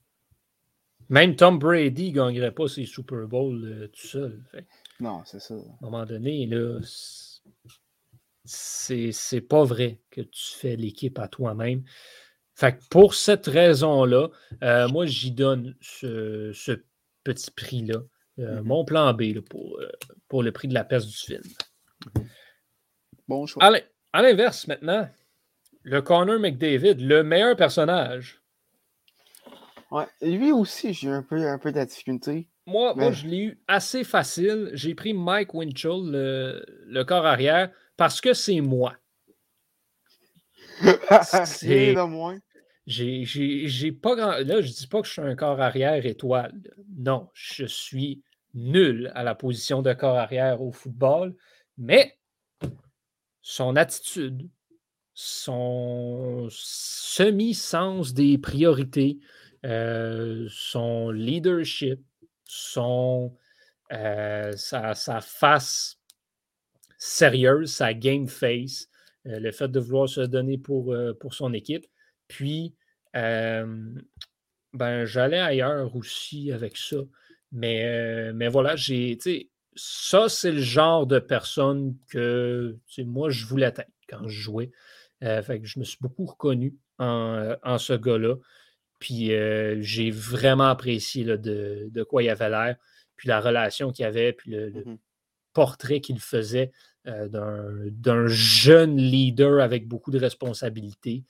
Même 1.09 1.35
Tom 1.35 1.59
Brady 1.59 2.09
ne 2.09 2.15
gagnerait 2.15 2.53
pas 2.53 2.69
ses 2.69 2.85
Super 2.85 3.27
Bowls 3.27 3.65
euh, 3.65 3.87
tout 3.89 4.07
seul. 4.07 4.43
Non, 5.01 5.23
c'est 5.25 5.41
ça. 5.41 5.55
À 5.55 5.57
un 5.57 5.89
moment 5.89 6.05
donné, 6.05 6.45
là, 6.45 6.79
c'est 8.45 9.41
pas 9.41 9.63
vrai 9.63 10.01
que 10.09 10.21
tu 10.21 10.53
fais 10.55 10.75
l'équipe 10.75 11.19
à 11.19 11.27
toi-même. 11.27 11.83
Fait 12.55 12.77
pour 12.89 13.15
cette 13.15 13.47
raison-là, 13.47 14.29
euh, 14.63 14.87
moi, 14.89 15.05
j'y 15.05 15.31
donne 15.31 15.75
ce, 15.81 16.51
petit 17.23 17.51
prix-là, 17.51 17.99
euh, 18.39 18.59
mm-hmm. 18.59 18.63
mon 18.63 18.85
plan 18.85 19.13
B 19.13 19.39
pour, 19.39 19.79
euh, 19.79 19.89
pour 20.27 20.43
le 20.43 20.51
prix 20.51 20.67
de 20.67 20.73
la 20.73 20.83
peste 20.83 21.07
du 21.07 21.15
film. 21.15 21.43
Bon 23.27 23.45
choix. 23.45 23.63
Allez, 23.63 23.83
à 24.11 24.21
l'inverse 24.21 24.67
maintenant, 24.67 25.07
le 25.83 26.01
Connor 26.01 26.39
McDavid, 26.39 26.95
le 26.95 27.23
meilleur 27.23 27.55
personnage. 27.55 28.41
Ouais, 29.91 30.05
lui 30.21 30.51
aussi, 30.51 30.93
j'ai 30.93 31.09
un 31.09 31.23
peu, 31.23 31.47
un 31.47 31.57
peu 31.57 31.71
de 31.71 31.83
difficulté. 31.83 32.47
Moi, 32.71 32.93
moi 32.95 33.11
je 33.11 33.27
l'ai 33.27 33.39
eu 33.39 33.59
assez 33.67 34.03
facile. 34.03 34.69
J'ai 34.73 34.95
pris 34.95 35.13
Mike 35.13 35.53
Winchell, 35.53 36.09
le, 36.09 36.65
le 36.87 37.03
corps 37.03 37.25
arrière, 37.25 37.69
parce 37.97 38.21
que 38.21 38.33
c'est 38.33 38.61
moi. 38.61 38.95
c'est 41.45 41.95
moins. 41.95 42.39
J'ai 42.87 43.91
pas 43.91 44.15
grand. 44.15 44.31
Là, 44.39 44.61
je 44.61 44.71
dis 44.71 44.87
pas 44.87 45.01
que 45.01 45.07
je 45.07 45.13
suis 45.13 45.21
un 45.21 45.35
corps 45.35 45.61
arrière 45.61 46.05
étoile. 46.05 46.53
Non, 46.97 47.29
je 47.33 47.65
suis 47.65 48.23
nul 48.53 49.11
à 49.15 49.23
la 49.23 49.35
position 49.35 49.81
de 49.81 49.93
corps 49.93 50.17
arrière 50.17 50.61
au 50.61 50.71
football, 50.71 51.35
mais 51.77 52.17
son 53.41 53.75
attitude, 53.75 54.49
son 55.13 56.47
semi-sens 56.49 58.13
des 58.13 58.37
priorités, 58.37 59.19
euh, 59.65 60.47
son 60.49 61.11
leadership, 61.11 62.01
son, 62.53 63.33
euh, 63.93 64.51
sa, 64.57 65.21
face 65.21 65.97
sérieuse, 66.97 67.73
sa 67.73 67.93
game 67.93 68.27
face, 68.27 68.89
euh, 69.25 69.39
le 69.39 69.51
fait 69.51 69.69
de 69.69 69.79
vouloir 69.79 70.09
se 70.09 70.19
donner 70.19 70.57
pour, 70.57 70.93
pour 71.19 71.33
son 71.33 71.53
équipe, 71.53 71.87
puis, 72.27 72.75
ben, 73.13 73.95
j'allais 75.05 75.39
ailleurs 75.39 75.95
aussi 75.95 76.51
avec 76.51 76.75
ça. 76.75 76.97
Mais, 77.53 78.47
voilà, 78.49 78.75
j'ai, 78.75 79.17
ça, 79.75 80.27
c'est 80.27 80.51
le 80.51 80.61
genre 80.61 81.07
de 81.07 81.19
personne 81.19 81.95
que 82.09 82.77
moi, 82.99 83.29
je 83.29 83.45
voulais 83.45 83.67
être 83.67 83.83
quand 84.09 84.27
je 84.27 84.41
jouais. 84.41 84.71
je 85.21 85.79
me 85.79 85.85
suis 85.85 85.99
beaucoup 86.01 86.25
reconnu 86.25 86.75
en, 86.99 87.77
ce 87.77 87.93
gars-là. 87.93 88.35
Puis 89.01 89.31
j'ai 89.81 90.11
vraiment 90.11 90.69
apprécié 90.69 91.25
de, 91.25 92.03
quoi 92.03 92.23
il 92.23 92.29
avait 92.29 92.49
l'air, 92.49 92.77
puis 93.17 93.27
la 93.27 93.41
relation 93.41 93.91
qu'il 93.91 94.05
avait, 94.05 94.31
puis 94.31 94.51
le, 94.51 94.69
mmh 94.69 94.97
portrait 95.53 96.01
qu'il 96.01 96.19
faisait 96.19 96.71
euh, 97.07 97.27
d'un 97.91 98.27
jeune 98.27 98.97
leader 98.97 99.61
avec 99.61 99.87
beaucoup 99.87 100.11
de 100.11 100.19
responsabilités. 100.19 101.23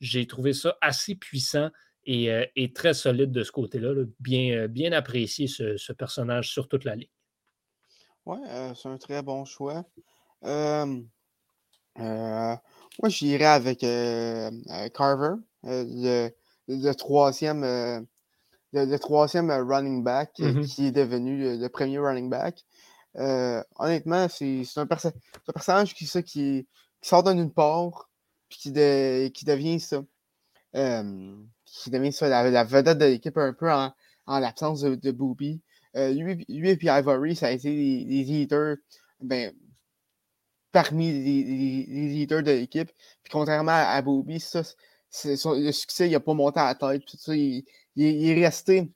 J'ai 0.00 0.26
trouvé 0.26 0.52
ça 0.52 0.76
assez 0.80 1.14
puissant 1.14 1.70
et, 2.04 2.32
euh, 2.32 2.44
très 2.74 2.94
solide 2.94 3.30
de 3.30 3.44
ce 3.44 3.52
côté-là. 3.52 3.94
Bien, 4.20 4.66
bien 4.66 4.92
apprécié 4.92 5.46
ce, 5.46 5.92
personnage 5.92 6.50
sur 6.50 6.68
toute 6.68 6.84
la 6.84 6.96
ligne. 6.96 7.08
Oui, 8.26 8.38
c'est 8.74 8.88
un 8.88 8.98
très 8.98 9.22
bon 9.22 9.44
choix. 9.44 9.84
moi, 10.42 10.98
j'irais 13.08 13.44
avec 13.46 13.80
Carver, 13.80 15.34
le, 15.64 16.30
le, 16.68 16.92
troisième 16.92 17.64
le, 18.72 18.96
troisième 18.98 19.50
euh, 19.50 19.64
running 19.64 20.02
back 20.02 20.32
euh, 20.40 20.52
mm-hmm. 20.52 20.66
qui 20.66 20.86
est 20.86 20.92
devenu 20.92 21.46
euh, 21.46 21.56
le 21.56 21.68
premier 21.68 21.98
running 21.98 22.28
back. 22.28 22.64
honnêtement, 23.76 24.28
c'est 24.28 24.64
un, 24.76 24.86
personnage 24.86 25.94
qui, 25.94 26.06
ça, 26.06 26.22
qui, 26.22 26.66
sort 27.02 27.22
d'une 27.24 27.52
part, 27.52 28.10
puis 28.48 28.58
qui, 28.58 28.72
qui 29.32 29.44
devient 29.44 29.80
ça. 29.80 30.02
qui 30.72 31.90
devient 31.90 32.12
ça, 32.12 32.28
la, 32.28 32.64
vedette 32.64 32.98
de 32.98 33.06
l'équipe 33.06 33.36
un 33.36 33.52
peu 33.52 33.70
en, 33.70 33.92
l'absence 34.26 34.80
de, 34.82 35.10
Booby. 35.10 35.60
lui, 35.94 36.44
lui 36.48 36.70
et 36.70 36.76
puis 36.76 36.88
Ivory, 36.88 37.36
ça 37.36 37.48
a 37.48 37.50
été 37.50 37.70
les, 37.70 38.24
leaders 38.24 38.76
ben, 39.20 39.52
parmi 40.70 41.12
les, 41.12 41.84
leaders 42.08 42.42
de 42.42 42.52
l'équipe. 42.52 42.90
Puis 43.22 43.30
contrairement 43.30 43.72
à, 43.72 44.00
Booby, 44.00 44.40
ça, 44.40 44.62
le 45.24 45.72
succès, 45.72 46.08
il 46.08 46.12
n'a 46.12 46.20
pas 46.20 46.34
monté 46.34 46.60
à 46.60 46.66
la 46.66 46.74
tête. 46.74 47.02
ça, 47.18 47.34
il, 47.34 47.64
il, 47.96 48.30
est 48.30 48.44
resté, 48.44 48.90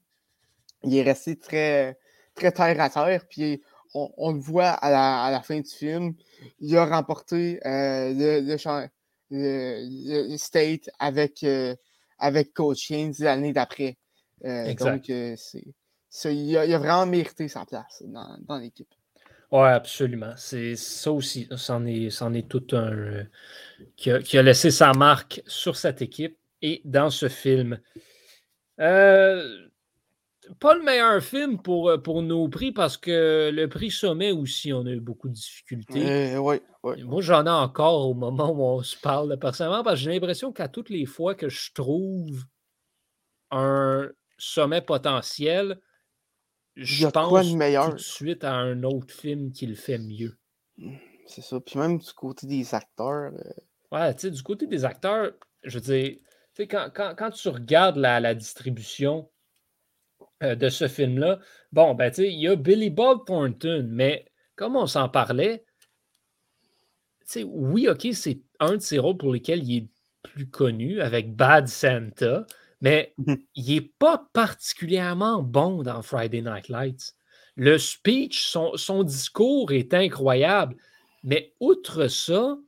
il 0.83 0.97
est 0.97 1.03
resté 1.03 1.37
très, 1.37 1.99
très 2.35 2.53
terre 2.53 2.81
à 2.81 2.91
terre. 2.91 3.27
Puis 3.29 3.63
on, 3.95 4.33
le 4.33 4.41
voit 4.41 4.71
à 4.71 5.31
la, 5.31 5.43
fin 5.43 5.61
du 5.61 5.71
film. 5.71 6.15
Il 6.61 6.77
a 6.77 6.87
remporté 6.87 7.61
euh, 7.67 8.13
le, 8.13 8.89
le, 9.31 10.37
state 10.37 10.91
avec, 10.99 11.43
euh, 11.45 11.75
avec 12.19 12.53
Coach 12.53 12.91
l'année 13.19 13.53
d'après. 13.53 13.97
Euh, 14.45 14.75
donc, 14.75 15.05
c'est, 15.07 16.35
il, 16.35 16.57
a, 16.57 16.79
vraiment 16.79 17.07
mérité 17.07 17.49
sa 17.49 17.65
place 17.65 18.03
dans, 18.07 18.59
l'équipe. 18.59 18.93
Oui, 19.53 19.69
absolument. 19.69 20.33
C'est 20.37 20.77
ça 20.77 21.13
aussi. 21.13 21.49
C'en 21.57 21.87
est, 21.87 22.07
est 22.07 22.49
tout 22.49 22.67
un 22.73 23.27
qui, 23.97 24.11
a, 24.11 24.21
qui, 24.21 24.39
a, 24.39 24.43
laissé 24.43 24.71
sa 24.71 24.93
marque 24.93 25.43
sur 25.47 25.77
cette 25.77 26.03
équipe 26.03 26.37
et 26.63 26.83
dans 26.85 27.11
ce 27.11 27.29
film. 27.29 27.79
Euh, 28.81 29.67
pas 30.61 30.75
le 30.75 30.83
meilleur 30.83 31.23
film 31.23 31.61
pour, 31.61 31.93
pour 32.03 32.23
nos 32.23 32.49
prix 32.49 32.73
parce 32.73 32.97
que 32.97 33.51
le 33.53 33.69
prix 33.69 33.91
sommet 33.91 34.33
aussi, 34.33 34.73
on 34.73 34.87
a 34.87 34.91
eu 34.91 35.01
beaucoup 35.01 35.29
de 35.29 35.35
difficultés. 35.35 36.35
Euh, 36.35 36.59
Moi, 37.05 37.21
j'en 37.21 37.47
ai 37.47 37.51
encore 37.51 38.09
au 38.09 38.15
moment 38.15 38.51
où 38.51 38.63
on 38.63 38.83
se 38.83 38.97
parle 38.97 39.39
personnellement 39.39 39.83
parce 39.83 39.97
que 39.97 40.05
j'ai 40.05 40.13
l'impression 40.13 40.53
qu'à 40.53 40.69
toutes 40.69 40.91
les 40.91 41.07
fois 41.07 41.35
que 41.35 41.49
je 41.49 41.73
trouve 41.73 42.45
un 43.51 44.09
sommet 44.39 44.83
potentiel, 44.83 45.81
je 46.77 47.07
pense 47.07 47.51
tout 47.51 47.93
de 47.95 47.99
suite 47.99 48.45
à 48.45 48.53
un 48.55 48.83
autre 48.83 49.13
film 49.13 49.51
qui 49.51 49.67
le 49.67 49.75
fait 49.75 49.99
mieux. 49.99 50.37
C'est 51.27 51.43
ça. 51.43 51.59
Puis 51.61 51.79
même 51.79 51.99
du 51.99 52.13
côté 52.13 52.47
des 52.47 52.75
acteurs. 52.75 53.33
Ouais, 53.91 54.15
tu 54.15 54.23
sais, 54.23 54.31
du 54.31 54.43
côté 54.43 54.67
des 54.67 54.85
acteurs, 54.85 55.33
je 55.63 55.79
veux 55.79 55.81
dire, 55.81 56.17
quand, 56.69 57.31
tu 57.31 57.49
regardes 57.49 57.97
la, 57.97 58.35
distribution 58.35 59.29
euh, 60.43 60.55
de 60.55 60.69
ce 60.69 60.89
film-là, 60.89 61.39
bon, 61.73 61.95
ben, 61.95 62.11
tu 62.11 62.17
sais, 62.17 62.33
il 62.33 62.41
y 62.41 62.49
a 62.49 62.57
Billy 62.57 62.91
Bob 62.91 63.25
Thornton, 63.27 63.87
mais 63.89 64.27
comme 64.55 64.77
on 64.77 64.87
s'en 64.87 65.09
parlait, 65.09 65.65
tu 67.21 67.27
sais, 67.27 67.43
oui, 67.43 67.89
OK, 67.89 68.07
c'est 68.13 68.41
un 68.61 68.77
de 68.77 68.83
ses 68.83 68.99
rôles 68.99 69.17
pour 69.17 69.33
lesquels 69.33 69.65
il 69.65 69.77
est 69.77 69.89
plus 70.23 70.49
connu 70.49 71.01
avec 71.01 71.35
Bad 71.35 71.69
Santa, 71.69 72.47
mais 72.81 73.15
mhm. 73.19 73.43
il 73.55 73.75
n'est 73.75 73.91
pas 73.99 74.29
particulièrement 74.33 75.43
bon 75.43 75.83
dans 75.83 76.03
Friday 76.03 76.43
Night 76.43 76.69
Lights. 76.69 77.15
Le 77.57 77.79
speech, 77.79 78.47
son, 78.47 78.77
son 78.77 79.03
discours 79.03 79.73
est 79.73 79.95
incroyable, 79.95 80.77
mais 81.23 81.55
outre 81.59 82.09
ça, 82.09 82.59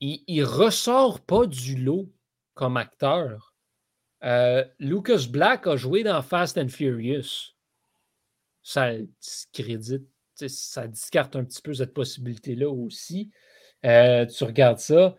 il 0.00 0.22
ne 0.28 0.44
ressort 0.44 1.20
pas 1.20 1.46
du 1.46 1.76
lot 1.76 2.10
comme 2.54 2.76
acteur. 2.76 3.54
Euh, 4.24 4.64
Lucas 4.78 5.26
Black 5.30 5.66
a 5.66 5.76
joué 5.76 6.02
dans 6.02 6.20
Fast 6.22 6.58
and 6.58 6.68
Furious. 6.68 7.54
Ça 8.62 8.92
discrédite, 9.20 10.06
ça 10.34 10.86
discarte 10.86 11.36
un 11.36 11.44
petit 11.44 11.62
peu 11.62 11.72
cette 11.72 11.94
possibilité-là 11.94 12.68
aussi. 12.68 13.30
Euh, 13.86 14.26
tu 14.26 14.44
regardes 14.44 14.78
ça, 14.78 15.16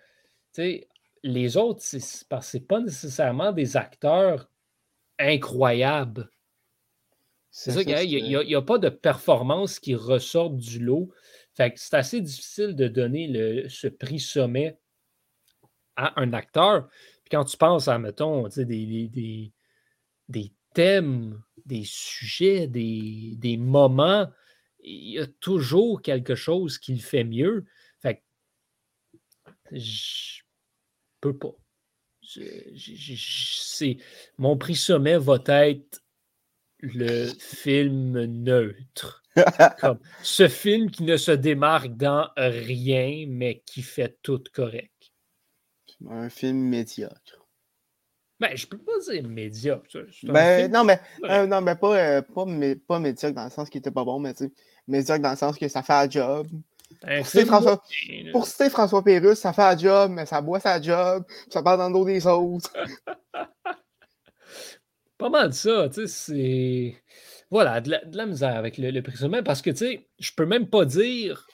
les 1.23 1.57
autres, 1.57 1.81
c'est 1.81 2.27
parce 2.27 2.57
pas 2.67 2.79
nécessairement 2.79 3.51
des 3.51 3.77
acteurs 3.77 4.49
incroyables. 5.19 6.29
C'est 7.49 7.71
ça, 7.71 8.03
il 8.03 8.23
n'y 8.23 8.55
a, 8.55 8.61
pas 8.61 8.77
de 8.77 8.89
performance 8.89 9.79
qui 9.79 9.93
ressort 9.93 10.51
du 10.51 10.79
lot. 10.79 11.11
Fait 11.53 11.73
c'est 11.75 11.95
assez 11.95 12.21
difficile 12.21 12.75
de 12.75 12.87
donner 12.87 13.27
le, 13.27 13.67
ce 13.67 13.87
prix 13.87 14.19
sommet 14.19 14.77
à 15.97 16.19
un 16.21 16.31
acteur 16.31 16.87
quand 17.31 17.45
tu 17.45 17.57
penses 17.57 17.87
à, 17.87 17.97
mettons, 17.97 18.47
des, 18.49 19.07
des, 19.07 19.51
des, 20.27 20.53
thèmes, 20.73 21.41
des 21.65 21.83
sujets, 21.85 22.67
des, 22.67 23.35
des, 23.37 23.57
moments, 23.57 24.29
il 24.83 25.13
y 25.13 25.19
a 25.19 25.27
toujours 25.39 26.01
quelque 26.01 26.35
chose 26.35 26.77
qui 26.77 26.93
le 26.93 26.99
fait 26.99 27.23
mieux. 27.23 27.65
Fait 28.01 28.15
que 28.15 29.77
je 29.77 30.41
peux 31.21 31.37
pas. 31.37 31.55
mon 34.37 34.57
prix 34.57 34.75
sommet 34.75 35.17
va 35.17 35.39
être 35.47 36.01
le 36.79 37.27
film 37.39 38.23
neutre. 38.25 39.23
Comme 39.79 39.99
ce 40.23 40.49
film 40.49 40.91
qui 40.91 41.03
ne 41.03 41.15
se 41.15 41.31
démarque 41.31 41.95
dans 41.95 42.29
rien, 42.35 43.25
mais 43.29 43.63
qui 43.65 43.81
fait 43.81 44.17
tout 44.21 44.43
correct. 44.53 44.91
Un 46.09 46.29
film 46.29 46.57
médiocre. 46.57 47.47
Ben, 48.39 48.57
je 48.57 48.65
peux 48.65 48.79
pas 48.79 48.97
dire 49.07 49.27
médiocre. 49.27 49.99
Ben, 50.23 50.69
non, 50.71 50.83
mais, 50.83 50.99
euh, 51.25 51.45
non, 51.45 51.61
mais 51.61 51.75
pas, 51.75 51.95
euh, 51.95 52.21
pas, 52.23 52.45
pas, 52.87 52.99
médiocre 52.99 53.35
dans 53.35 53.43
le 53.43 53.51
sens 53.51 53.69
qu'il 53.69 53.77
était 53.79 53.91
pas 53.91 54.03
bon, 54.03 54.19
mais 54.19 54.33
médiocre 54.87 55.21
dans 55.21 55.29
le 55.29 55.37
sens 55.37 55.57
que 55.59 55.67
ça 55.67 55.83
fait 55.83 55.93
un 55.93 56.09
job. 56.09 56.47
Pour 56.99 57.25
citer, 57.27 57.45
François, 57.45 57.83
pour 58.31 58.47
citer 58.47 58.69
François 58.69 59.03
Pérusse, 59.03 59.39
ça 59.39 59.53
fait 59.53 59.61
un 59.63 59.77
job, 59.77 60.11
mais 60.11 60.25
ça 60.25 60.41
boit 60.41 60.59
sa 60.59 60.81
job, 60.81 61.23
ça 61.49 61.63
parle 61.63 61.79
dans 61.79 61.87
le 61.87 61.93
dos 61.93 62.05
des 62.05 62.25
autres. 62.27 62.71
pas 65.17 65.29
mal 65.29 65.53
ça, 65.53 65.89
tu 65.89 66.01
sais, 66.01 66.07
c'est. 66.07 67.03
Voilà, 67.49 67.81
de 67.81 67.91
la, 68.11 68.25
misère 68.25 68.55
avec 68.55 68.77
le, 68.77 68.91
le 68.91 69.01
prix 69.01 69.17
sommet 69.17 69.43
parce 69.43 69.61
que, 69.61 69.71
tu 69.71 69.77
sais, 69.77 70.09
je 70.19 70.31
peux 70.35 70.45
même 70.45 70.69
pas 70.69 70.85
dire 70.85 71.45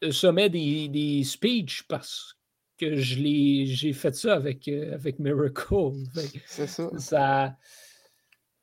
le 0.00 0.12
sommet 0.12 0.48
des, 0.48 0.88
des 0.88 1.24
speeches 1.24 1.82
parce 1.88 2.36
que 2.78 2.96
j'ai 2.96 3.92
fait 3.92 4.14
ça 4.14 4.34
avec, 4.34 4.68
euh, 4.68 4.94
avec 4.94 5.18
Miracle. 5.18 5.92
C'est 6.46 6.66
ça. 6.66 6.90
ça. 6.98 7.56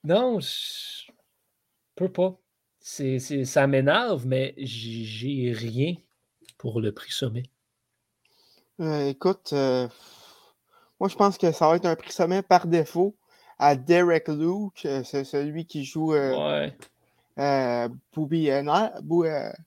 Non, 0.03 0.39
je 0.39 1.11
peux 1.95 2.11
pas. 2.11 2.39
C'est, 2.79 3.19
ça 3.19 3.67
m'énerve, 3.67 4.25
mais 4.25 4.53
j'ai 4.57 5.51
rien 5.53 5.95
pour 6.58 6.82
le 6.82 6.91
prix 6.91 7.12
sommet? 7.12 7.43
Euh, 8.80 9.08
écoute, 9.08 9.52
euh, 9.54 9.88
moi 11.00 11.10
je 11.10 11.15
pense 11.15 11.38
que 11.38 11.52
ça 11.52 11.67
va 11.67 11.76
être 11.76 11.86
un 11.86 11.96
prix 11.96 12.12
sommet 12.12 12.41
par 12.41 12.67
défaut 12.67 13.15
à 13.60 13.76
Derek 13.76 14.28
Luke, 14.28 14.88
c'est 15.04 15.24
celui 15.24 15.65
qui 15.65 15.84
joue 15.84 16.13
ouais. 16.13 16.78
Booby, 18.13 18.50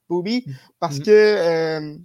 Booby, 0.09 0.44
parce 0.79 0.98
mm. 0.98 1.03
que 1.03 1.98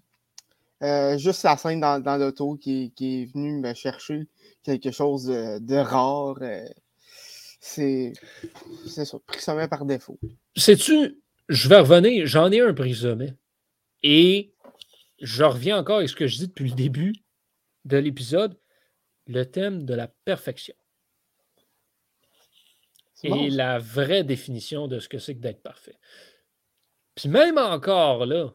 euh, 0.83 1.17
juste 1.17 1.43
la 1.43 1.57
scène 1.57 1.79
dans, 1.79 2.01
dans 2.01 2.17
l'auto 2.17 2.57
qui, 2.57 2.91
qui, 2.95 3.21
est 3.21 3.33
venue 3.33 3.59
me 3.59 3.73
chercher 3.73 4.27
quelque 4.63 4.91
chose 4.91 5.25
de, 5.25 5.75
rare. 5.77 6.37
Euh, 6.41 6.65
c'est 7.59 8.13
ça, 8.85 9.03
prix 9.25 9.41
sommet 9.41 9.67
par 9.67 9.85
défaut. 9.85 10.19
Sais-tu, 10.55 11.21
je 11.47 11.69
vais 11.69 11.79
revenir, 11.79 12.27
j'en 12.27 12.51
ai 12.51 12.59
un 12.59 12.73
prix 12.73 12.93
sommet. 12.93 13.33
Et 14.03 14.53
je 15.19 15.43
reviens 15.43 15.77
encore 15.77 15.97
avec 15.97 16.09
ce 16.09 16.15
que 16.15 16.27
je 16.27 16.37
dis 16.37 16.47
depuis 16.47 16.69
le 16.69 16.75
début 16.75 17.13
de 17.85 17.97
l'épisode, 17.97 18.57
le 19.27 19.43
thème 19.43 19.85
de 19.85 19.93
la 19.93 20.07
perfection. 20.07 20.75
Et 23.23 23.49
la 23.49 23.79
vraie 23.79 24.23
définition 24.23 24.87
de 24.87 24.99
ce 24.99 25.09
que 25.09 25.17
c'est 25.17 25.35
que 25.35 25.39
d'être 25.39 25.63
parfait. 25.63 25.97
Puis 27.15 27.29
même 27.29 27.57
encore 27.57 28.25
là, 28.25 28.53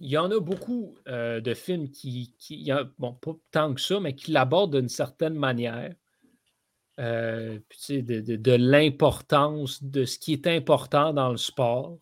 il 0.00 0.10
y 0.10 0.18
en 0.18 0.30
a 0.30 0.38
beaucoup 0.38 0.96
euh, 1.08 1.40
de 1.40 1.54
films 1.54 1.90
qui, 1.90 2.34
qui 2.38 2.70
bon, 2.98 3.14
pas 3.14 3.36
tant 3.50 3.74
que 3.74 3.80
ça, 3.80 4.00
mais 4.00 4.14
qui 4.14 4.32
l'abordent 4.32 4.76
d'une 4.76 4.88
certaine 4.88 5.34
manière. 5.34 5.94
Euh, 7.00 7.60
de, 7.88 8.36
de, 8.36 8.52
l'importance 8.52 9.84
de 9.84 10.04
ce 10.04 10.18
qui 10.18 10.32
est 10.32 10.48
important 10.48 11.12
dans 11.12 11.30
le 11.30 11.36
sport. 11.36 11.96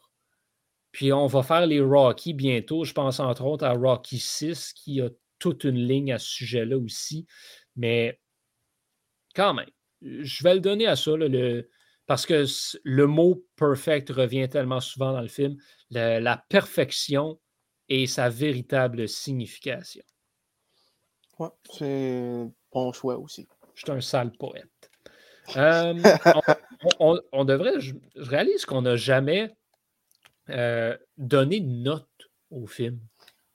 Puis 0.97 1.13
on 1.13 1.27
va 1.27 1.43
faire 1.43 1.67
les 1.67 1.83
Rocky 1.83 2.33
bientôt. 2.33 2.85
Je 2.85 2.95
pense 2.95 3.21
entre 3.21 3.45
autres 3.45 3.67
à 3.67 3.75
Rocky 3.75 4.19
6 4.19 4.73
qui 4.73 5.03
a 5.03 5.11
toute 5.39 5.65
une 5.65 5.77
ligne 5.77 6.11
à 6.11 6.19
ce 6.19 6.27
sujet-là 6.27 6.79
aussi. 6.79 7.27
Mais 7.77 8.19
quand 9.35 9.53
même, 9.53 9.69
je 10.01 10.43
vais 10.43 10.55
le 10.55 10.61
donner 10.61 10.87
à 10.87 10.97
ça, 10.97 11.15
le, 11.15 11.69
parce 12.07 12.25
que 12.25 12.47
le 12.83 13.07
mot 13.07 13.45
perfect 13.57 14.09
revient 14.09 14.49
tellement 14.49 14.81
souvent 14.81 15.13
dans 15.13 15.21
le 15.21 15.29
film. 15.29 15.59
la 15.91 16.43
perfection 16.49 17.39
et 17.91 18.07
sa 18.07 18.31
véritable 18.31 19.07
signification. 19.07 20.03
Ouais, 21.39 21.51
c'est 21.75 22.49
bon 22.73 22.91
choix 22.95 23.19
aussi. 23.19 23.47
Je 23.75 23.83
suis 23.83 23.93
un 23.93 24.01
sale 24.01 24.33
poète. 24.33 24.91
Euh, 25.59 25.93
on, 27.01 27.45
devrait, 27.45 27.81
je, 27.81 27.95
réalise 28.17 28.65
qu'on 28.65 28.81
n'a 28.81 28.97
jamais 28.97 29.55
euh, 30.51 30.97
donné 31.19 31.61
de 31.61 31.71
note 31.71 32.31
au 32.51 32.67
film. 32.67 32.99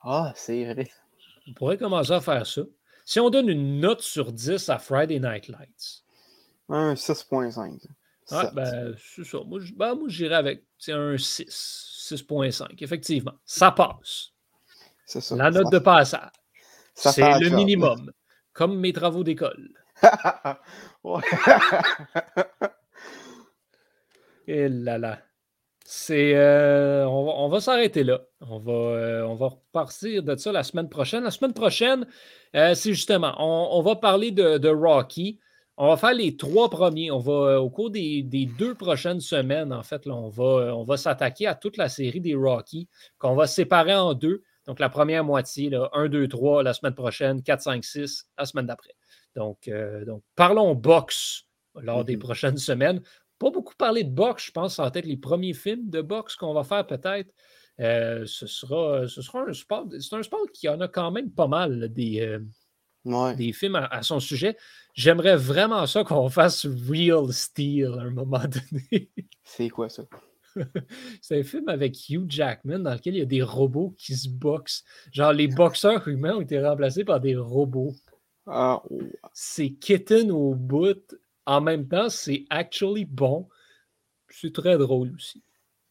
Ah, 0.02 0.34
c'est 0.36 0.74
vrai. 0.74 0.90
On 1.48 1.54
pourrait 1.54 1.78
commencer 1.78 2.12
à 2.12 2.22
faire 2.22 2.46
ça. 2.46 2.62
Si 3.06 3.20
on 3.20 3.30
donne 3.30 3.50
une 3.50 3.80
note 3.80 4.02
sur 4.02 4.32
10 4.32 4.70
à 4.70 4.80
Friday 4.80 5.20
Night 5.20 5.48
Lights. 5.48 6.04
Un 6.70 6.94
6.5. 6.94 7.86
Ah, 8.30 8.52
ben, 8.54 8.96
c'est 8.98 9.26
ça. 9.26 9.40
Moi, 9.46 9.60
ben, 9.76 9.96
moi 9.96 10.08
j'irais 10.08 10.36
avec 10.36 10.64
un 10.88 11.18
6. 11.18 11.92
6.5. 12.12 12.84
Effectivement. 12.84 13.34
Ça 13.46 13.72
passe. 13.72 14.32
C'est 15.06 15.22
ça. 15.22 15.36
La 15.36 15.52
note 15.52 15.72
de 15.72 15.80
passage. 15.80 16.30
C'est 16.94 17.40
le 17.40 17.50
minimum. 17.50 18.12
Comme 18.54 18.78
mes 18.80 18.92
travaux 18.94 19.24
d'école. 19.24 19.70
Et 24.48 24.68
là 24.68 24.98
là. 24.98 25.20
C'est, 25.94 26.36
euh, 26.38 27.06
on 27.06 27.50
va, 27.50 27.60
s'arrêter 27.60 28.06
là. 28.06 28.22
On 28.40 28.60
va, 28.60 28.72
euh, 28.72 29.24
on 29.24 29.36
va 29.36 29.50
repartir 29.50 30.24
de 30.24 30.38
ça 30.38 30.54
la 30.54 30.64
semaine 30.64 30.88
prochaine. 30.88 31.26
La 31.26 31.32
semaine 31.32 31.52
prochaine, 31.54 32.08
euh, 32.56 32.74
c'est 32.76 32.94
justement, 32.94 33.36
on, 33.40 33.82
va 33.82 33.98
parler 33.98 34.32
de, 34.32 34.70
Rocky. 34.70 35.38
On 35.76 35.90
va 35.90 35.98
faire 35.98 36.14
les 36.14 36.38
trois 36.38 36.70
premiers. 36.70 37.12
On 37.12 37.20
va, 37.20 37.62
au 37.62 37.70
cours 37.70 37.92
des, 37.92 38.24
deux 38.58 38.74
prochaines 38.74 39.20
semaines, 39.20 39.74
en 39.74 39.84
fait, 39.84 40.08
on 40.08 40.30
va, 40.30 40.74
on 40.74 40.86
va 40.86 40.96
s'attaquer 40.96 41.46
à 41.46 41.56
toute 41.56 41.76
la 41.76 41.90
série 41.90 42.22
des 42.22 42.36
Rocky, 42.36 42.88
qu'on 43.18 43.36
va 43.36 43.46
séparer 43.46 43.94
en 43.94 44.14
deux. 44.14 44.44
Donc, 44.68 44.80
la 44.80 44.88
première 44.88 45.26
moitié, 45.26 45.70
là, 45.70 45.90
1, 45.92 46.08
2, 46.08 46.30
3 46.30 46.64
la 46.64 46.72
semaine 46.72 46.96
prochaine, 46.96 47.44
4, 47.44 47.64
5, 47.64 47.84
6 47.84 48.30
la 48.38 48.46
semaine 48.46 48.66
d'après. 48.66 48.96
Donc, 49.36 49.70
donc, 50.08 50.24
parlons 50.38 50.74
boxe 50.74 51.48
lors 51.76 52.06
des 52.06 52.16
mm-hmm. 52.16 52.20
prochaines 52.20 52.58
semaines. 52.58 53.02
Pas 53.42 53.50
beaucoup 53.50 53.74
parler 53.76 54.04
de 54.04 54.12
boxe, 54.12 54.46
je 54.46 54.52
pense, 54.52 54.76
ça 54.76 54.84
va 54.84 54.92
être 54.94 55.08
les 55.08 55.18
premiers 55.18 55.54
films 55.54 55.90
de 55.90 56.02
boxe 56.02 56.36
qu'on 56.36 56.54
va 56.54 56.64
faire 56.64 56.86
peut-être. 56.86 57.34
Euh, 57.80 58.24
ce, 58.28 58.46
sera, 58.46 59.08
ce 59.08 59.24
sera 59.24 59.42
un 59.42 59.54
sport. 59.54 59.88
C'est 60.00 60.16
un 60.16 60.22
sport 60.22 60.46
qui 60.54 60.70
en 60.70 60.80
a 60.80 60.88
quand 60.88 61.10
même 61.10 61.32
pas 61.32 61.48
mal 61.48 61.92
des, 61.92 62.22
euh, 62.22 63.34
des 63.34 63.52
films 63.52 63.78
à, 63.78 64.04
son 64.04 64.20
sujet. 64.20 64.56
J'aimerais 64.94 65.38
vraiment 65.38 65.88
ça 65.88 66.04
qu'on 66.04 66.30
fasse 66.30 66.68
Real 66.68 67.34
Steel 67.34 67.96
à 67.98 68.04
un 68.04 68.12
moment 68.12 68.44
donné. 68.46 69.10
C'est 69.44 69.70
quoi 69.70 69.90
ça? 69.90 70.04
c'est 71.22 71.40
un 71.40 71.44
film 71.44 71.70
avec 71.70 72.10
Hugh 72.10 72.30
Jackman 72.30 72.80
dans 72.80 72.94
lequel 72.94 73.16
il 73.16 73.20
y 73.20 73.24
a 73.24 73.26
des 73.26 73.42
robots 73.42 73.96
qui 73.98 74.16
se 74.16 74.30
boxent. 74.30 74.84
Genre, 75.12 75.32
les 75.34 75.48
boxeurs 75.48 76.08
humains 76.08 76.36
ont 76.36 76.42
été 76.42 76.60
remplacés 76.62 77.06
par 77.06 77.22
des 77.22 77.38
robots. 77.38 77.96
Ah, 78.46 78.84
c'est 79.34 79.72
kitten 79.72 80.30
au 80.30 80.54
bout. 80.54 81.16
En 81.46 81.62
même 81.62 81.88
temps, 81.88 82.10
c'est 82.10 82.46
actually 82.50 83.06
bon. 83.06 83.48
C'est 84.30 84.54
très 84.54 84.78
drôle 84.78 85.14
aussi. 85.16 85.44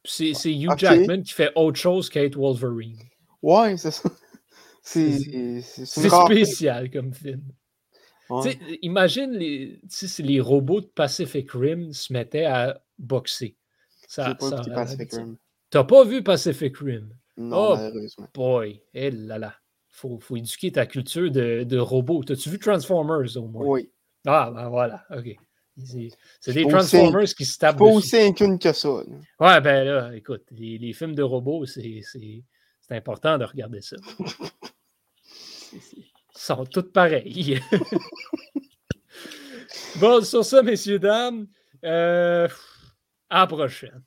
C'est, 0.04 0.32
Hugh 0.54 0.78
Jackman 0.78 1.22
qui 1.22 1.32
fait 1.32 1.52
autre 1.54 1.78
chose 1.78 2.08
qu'être 2.08 2.36
Wolverine. 2.36 2.98
Ouais, 3.42 3.76
c'est 3.76 3.90
ça. 3.90 4.10
C'est, 4.82 5.60
spécial 5.60 6.90
comme 6.90 7.12
film. 7.12 7.42
Imagine 8.80 9.32
les, 9.32 9.78
si 9.88 10.22
les 10.22 10.40
robots 10.40 10.80
de 10.80 10.86
Pacific 10.86 11.50
Rim 11.52 11.92
se 11.92 12.12
mettaient 12.12 12.46
à 12.46 12.82
boxer. 12.98 13.56
Ça, 14.08 14.34
pas 14.34 14.62
Pacific 14.62 15.12
Rim. 15.12 15.36
T'as 15.68 15.84
pas 15.84 16.04
vu 16.04 16.22
Pacific 16.22 16.76
Rim? 16.78 17.10
Non, 17.36 17.76
oh. 17.78 18.24
Boy, 18.34 18.82
eh 18.94 19.10
là 19.10 19.38
là. 19.38 19.54
Faut, 19.88 20.18
faut 20.18 20.36
éduquer 20.36 20.72
ta 20.72 20.86
culture 20.86 21.30
de, 21.30 21.62
de 21.62 21.78
robots. 21.78 22.24
T'as-tu 22.24 22.48
vu 22.48 22.58
Transformers 22.58 23.36
au 23.36 23.46
moins? 23.46 23.66
Oui. 23.66 23.90
Ah, 24.26 24.50
ben 24.54 24.68
voilà, 24.68 25.04
OK. 25.10 25.36
C'est 26.40 26.52
des 26.52 26.66
Transformers 26.66 27.34
qui 27.34 27.44
se 27.44 27.58
tapent. 27.58 27.78
Pas 27.78 27.84
aussi 27.84 28.16
incune 28.16 28.58
que 28.58 28.72
ça. 28.72 28.88
Ouais, 29.38 29.60
ben 29.60 29.84
là, 29.84 30.10
écoute, 30.14 30.44
les, 30.50 30.78
les 30.78 30.92
films 30.92 31.14
de 31.14 31.22
robots, 31.22 31.64
c'est 31.66 32.02
important 32.90 33.38
de 33.38 33.44
regarder 33.44 33.80
ça. 33.80 33.96
Ils 35.72 35.80
sont 36.34 36.64
tous 36.66 36.90
pareils. 36.90 37.60
bon, 40.00 40.22
sur 40.22 40.44
ça, 40.44 40.62
messieurs, 40.62 40.98
dames, 40.98 41.46
euh, 41.84 42.48
à 43.28 43.40
la 43.40 43.46
prochaine. 43.46 44.02